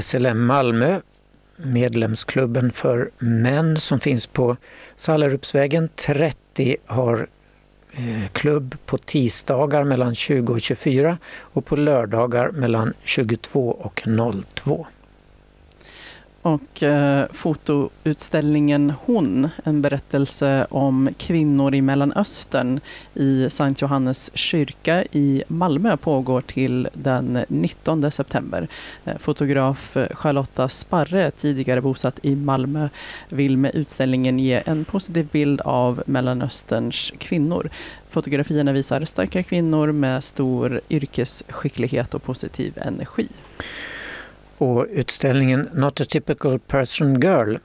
SLM 0.00 0.46
Malmö, 0.46 1.00
medlemsklubben 1.56 2.72
för 2.72 3.10
män 3.18 3.80
som 3.80 4.00
finns 4.00 4.26
på 4.26 4.56
Sallerupsvägen 4.96 5.88
30 5.96 6.76
har 6.86 7.26
eh, 7.92 8.28
klubb 8.32 8.76
på 8.86 8.98
tisdagar 8.98 9.84
mellan 9.84 10.14
20 10.14 10.52
och 10.52 10.60
24 10.60 11.18
och 11.38 11.64
på 11.64 11.76
lördagar 11.76 12.50
mellan 12.50 12.92
22 13.04 13.70
och 13.70 14.02
02. 14.54 14.86
Och 16.44 16.82
eh, 16.82 17.26
fotoutställningen 17.32 18.92
Hon, 19.04 19.48
en 19.64 19.82
berättelse 19.82 20.66
om 20.70 21.08
kvinnor 21.18 21.74
i 21.74 21.82
Mellanöstern 21.82 22.80
i 23.14 23.50
Sankt 23.50 23.82
Johannes 23.82 24.30
kyrka 24.34 25.04
i 25.12 25.42
Malmö 25.48 25.96
pågår 25.96 26.40
till 26.40 26.88
den 26.92 27.44
19 27.48 28.10
september. 28.10 28.68
Eh, 29.04 29.16
fotograf 29.18 29.96
Charlotta 30.10 30.68
Sparre, 30.68 31.30
tidigare 31.30 31.80
bosatt 31.80 32.18
i 32.22 32.36
Malmö, 32.36 32.88
vill 33.28 33.56
med 33.56 33.74
utställningen 33.74 34.38
ge 34.38 34.62
en 34.66 34.84
positiv 34.84 35.28
bild 35.32 35.60
av 35.60 36.02
Mellanösterns 36.06 37.12
kvinnor. 37.18 37.70
Fotografierna 38.10 38.72
visar 38.72 39.04
starka 39.04 39.42
kvinnor 39.42 39.92
med 39.92 40.24
stor 40.24 40.80
yrkesskicklighet 40.90 42.14
och 42.14 42.22
positiv 42.22 42.72
energi. 42.76 43.28
Och 44.58 44.86
utställningen 44.90 45.68
Not 45.72 46.00
a 46.00 46.04
typical 46.04 46.58
person 46.58 47.20
girl 47.20 47.56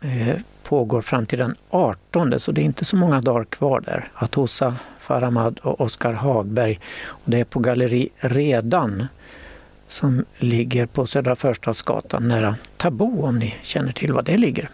eh, 0.00 0.36
pågår 0.62 1.00
fram 1.00 1.26
till 1.26 1.38
den 1.38 1.56
18 1.70 2.40
så 2.40 2.52
det 2.52 2.60
är 2.60 2.64
inte 2.64 2.84
så 2.84 2.96
många 2.96 3.20
dagar 3.20 3.44
kvar 3.44 3.80
där. 3.80 4.08
Atosa 4.14 4.76
Faramad 4.98 5.58
och 5.62 5.80
Oskar 5.80 6.12
Hagberg. 6.12 6.80
Och 7.04 7.30
det 7.30 7.40
är 7.40 7.44
på 7.44 7.58
Galleri 7.58 8.08
Redan 8.16 9.06
som 9.88 10.24
ligger 10.38 10.86
på 10.86 11.06
Södra 11.06 11.36
Förstadsgatan 11.36 12.28
nära 12.28 12.56
Tabo 12.76 13.22
om 13.22 13.38
ni 13.38 13.54
känner 13.62 13.92
till 13.92 14.12
var 14.12 14.22
det 14.22 14.36
ligger. 14.36 14.68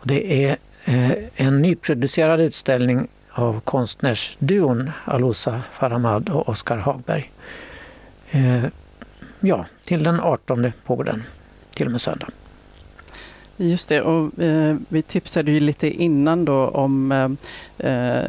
Och 0.00 0.06
det 0.06 0.44
är 0.44 0.56
eh, 0.84 1.12
en 1.36 1.62
nyproducerad 1.62 2.40
utställning 2.40 3.08
av 3.30 3.60
konstnärsduon 3.60 4.90
Alosa 5.04 5.62
Faramad 5.72 6.28
och 6.28 6.48
Oskar 6.48 6.76
Hagberg. 6.76 7.32
Eh, 8.30 8.64
Ja, 9.40 9.66
till 9.84 10.02
den 10.02 10.20
18 10.20 10.72
pågår 10.84 11.04
den, 11.04 11.22
till 11.74 11.86
och 11.86 11.92
med 11.92 12.00
söndag. 12.00 12.28
Just 13.60 13.88
det, 13.88 14.02
och 14.02 14.42
eh, 14.42 14.76
vi 14.88 15.02
tipsade 15.02 15.52
ju 15.52 15.60
lite 15.60 15.90
innan 15.90 16.44
då 16.44 16.68
om 16.68 17.12
eh, 17.78 17.90
eh 17.90 18.24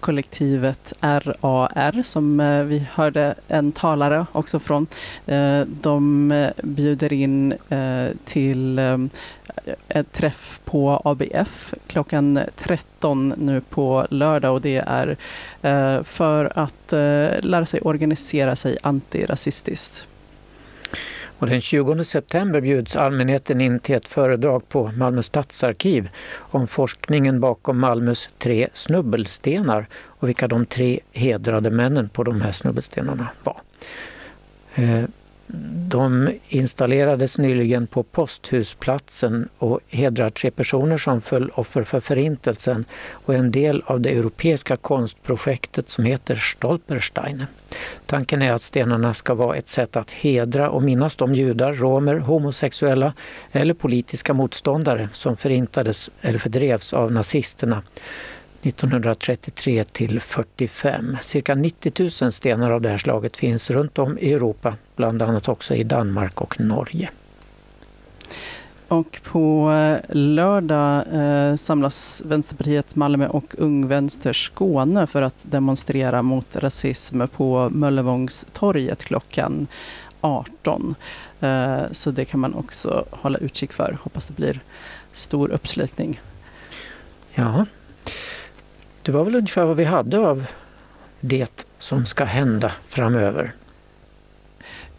kollektivet 0.00 0.92
RAR 1.00 2.02
som 2.02 2.40
eh, 2.40 2.64
vi 2.64 2.86
hörde 2.92 3.34
en 3.48 3.72
talare 3.72 4.26
också 4.32 4.60
från. 4.60 4.86
Eh, 5.26 5.60
de 5.60 6.50
bjuder 6.62 7.12
in 7.12 7.54
till 8.24 8.78
ett 9.88 10.12
träff 10.12 10.60
på 10.64 11.02
ABF 11.04 11.74
klockan 11.86 12.40
13 12.56 13.34
nu 13.36 13.60
på 13.60 14.06
lördag 14.10 14.54
och 14.54 14.60
det 14.60 14.84
är 14.86 15.16
för 16.04 16.58
att 16.58 16.92
lära 17.44 17.66
sig 17.66 17.80
organisera 17.80 18.56
sig 18.56 18.78
antirasistiskt. 18.82 20.06
Och 21.40 21.46
den 21.46 21.60
20 21.60 22.04
september 22.04 22.60
bjuds 22.60 22.96
allmänheten 22.96 23.60
in 23.60 23.78
till 23.80 23.94
ett 23.94 24.08
föredrag 24.08 24.68
på 24.68 24.92
Malmö 24.96 25.22
stadsarkiv 25.22 26.08
om 26.36 26.66
forskningen 26.66 27.40
bakom 27.40 27.78
Malmös 27.78 28.28
tre 28.38 28.68
snubbelstenar 28.74 29.86
och 29.92 30.28
vilka 30.28 30.48
de 30.48 30.66
tre 30.66 31.00
hedrade 31.12 31.70
männen 31.70 32.08
på 32.08 32.24
de 32.24 32.40
här 32.40 32.52
snubbelstenarna 32.52 33.28
var. 33.44 33.60
Eh, 34.74 35.04
de 35.88 36.32
installerades 36.48 37.38
nyligen 37.38 37.86
på 37.86 38.02
Posthusplatsen 38.02 39.48
och 39.58 39.80
hedrar 39.88 40.30
tre 40.30 40.50
personer 40.50 40.98
som 40.98 41.20
föll 41.20 41.50
offer 41.50 41.82
för 41.82 42.00
Förintelsen 42.00 42.84
och 43.10 43.34
är 43.34 43.38
en 43.38 43.50
del 43.50 43.82
av 43.86 44.00
det 44.00 44.10
europeiska 44.10 44.76
konstprojektet 44.76 45.90
som 45.90 46.04
heter 46.04 46.36
Stolpersteine. 46.36 47.46
Tanken 48.06 48.42
är 48.42 48.52
att 48.52 48.62
stenarna 48.62 49.14
ska 49.14 49.34
vara 49.34 49.56
ett 49.56 49.68
sätt 49.68 49.96
att 49.96 50.10
hedra 50.10 50.70
och 50.70 50.82
minnas 50.82 51.16
de 51.16 51.34
judar, 51.34 51.72
romer, 51.72 52.18
homosexuella 52.18 53.12
eller 53.52 53.74
politiska 53.74 54.34
motståndare 54.34 55.08
som 55.12 55.36
förintades 55.36 56.10
eller 56.20 56.38
fördrevs 56.38 56.92
av 56.92 57.12
nazisterna 57.12 57.82
1933 58.62 59.84
till 59.84 60.20
45. 60.20 61.16
Cirka 61.22 61.54
90 61.54 61.92
000 62.22 62.32
stenar 62.32 62.70
av 62.70 62.80
det 62.80 62.88
här 62.88 62.98
slaget 62.98 63.36
finns 63.36 63.70
runt 63.70 63.98
om 63.98 64.18
i 64.18 64.32
Europa, 64.32 64.76
bland 64.96 65.22
annat 65.22 65.48
också 65.48 65.74
i 65.74 65.84
Danmark 65.84 66.40
och 66.40 66.60
Norge. 66.60 67.10
Och 68.88 69.20
på 69.24 69.72
eh, 69.72 70.16
lördag 70.16 71.04
eh, 71.12 71.56
samlas 71.56 72.22
Vänsterpartiet 72.24 72.96
Malmö 72.96 73.28
och 73.28 73.54
Ung 73.58 73.86
Vänster 73.86 74.32
Skåne 74.32 75.06
för 75.06 75.22
att 75.22 75.38
demonstrera 75.42 76.22
mot 76.22 76.56
rasism 76.56 77.22
på 77.36 77.68
Möllevångstorget 77.72 79.04
klockan 79.04 79.66
18. 80.20 80.94
Eh, 81.40 81.80
så 81.92 82.10
det 82.10 82.24
kan 82.24 82.40
man 82.40 82.54
också 82.54 83.04
hålla 83.10 83.38
utkik 83.38 83.72
för. 83.72 83.98
Hoppas 84.02 84.26
det 84.26 84.32
blir 84.32 84.60
stor 85.12 85.48
uppslutning. 85.50 86.20
Ja, 87.34 87.66
det 89.10 89.16
var 89.16 89.24
väl 89.24 89.34
ungefär 89.34 89.64
vad 89.64 89.76
vi 89.76 89.84
hade 89.84 90.18
av 90.18 90.46
det 91.20 91.66
som 91.78 92.06
ska 92.06 92.24
hända 92.24 92.72
framöver. 92.86 93.52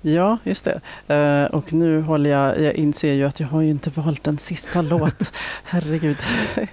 Ja, 0.02 0.38
just 0.44 0.66
det. 0.66 0.82
Uh, 1.16 1.56
och 1.56 1.74
nu 1.74 2.02
håller 2.02 2.30
jag, 2.30 2.62
jag 2.62 2.74
inser 2.74 3.14
ju 3.14 3.24
att 3.24 3.40
jag 3.40 3.48
har 3.48 3.62
ju 3.62 3.70
inte 3.70 3.90
valt 3.90 4.28
en 4.28 4.38
sista 4.38 4.82
låt. 4.92 5.34
Herregud. 5.64 6.18
uh, 6.58 6.68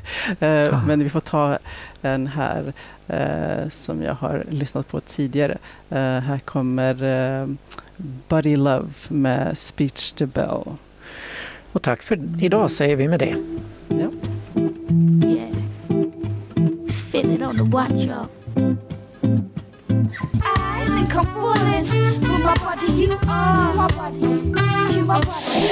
ja. 0.49 0.82
Men 0.86 1.05
vi 1.05 1.11
får 1.11 1.20
ta 1.20 1.59
en 2.03 2.26
här 2.26 2.72
uh, 3.11 3.70
som 3.70 4.03
jag 4.03 4.14
har 4.14 4.45
lyssnat 4.51 4.89
på 4.89 5.01
tidigare. 5.01 5.59
här 5.91 6.39
kommer 6.39 6.95
Buddy 8.28 8.57
Love 8.57 8.91
med 9.09 9.59
Speech 9.59 10.12
to 10.12 10.26
Bell. 10.26 10.62
Och 11.72 11.82
tack 11.82 12.03
för 12.03 12.43
idag 12.43 12.70
säger 12.70 12.97
vi 12.97 13.09
med 13.09 13.20
det. 13.20 13.36
Ja 13.89 14.11
sitting 17.23 17.43
on 17.43 17.57
the 17.57 17.64
watch 17.64 18.07
up. 18.09 18.31
I 20.43 20.87
think 20.95 21.16
I'm 21.16 21.27
falling 21.35 21.87
for 22.23 22.39
my 22.47 22.55
body, 22.62 22.93
you 22.93 23.19
are 23.29 23.75
my 23.75 23.89
body, 23.99 24.21
you 24.21 25.03
my 25.05 25.21
body. 25.21 25.69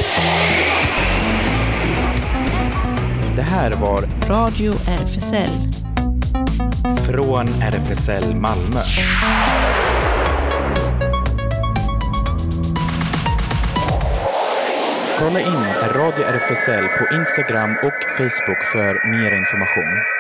Det 3.36 3.42
här 3.42 3.70
var 3.70 4.28
Radio 4.28 4.72
RFSL. 4.72 5.51
Från 7.07 7.49
RFSL 7.62 8.34
Malmö. 8.34 8.80
Kolla 15.18 15.40
in 15.40 15.64
Radio 15.94 16.24
RFSL 16.24 16.88
på 16.88 17.14
Instagram 17.14 17.76
och 17.82 18.11
Facebook 18.18 18.62
för 18.72 19.11
mer 19.11 19.34
information. 19.34 20.15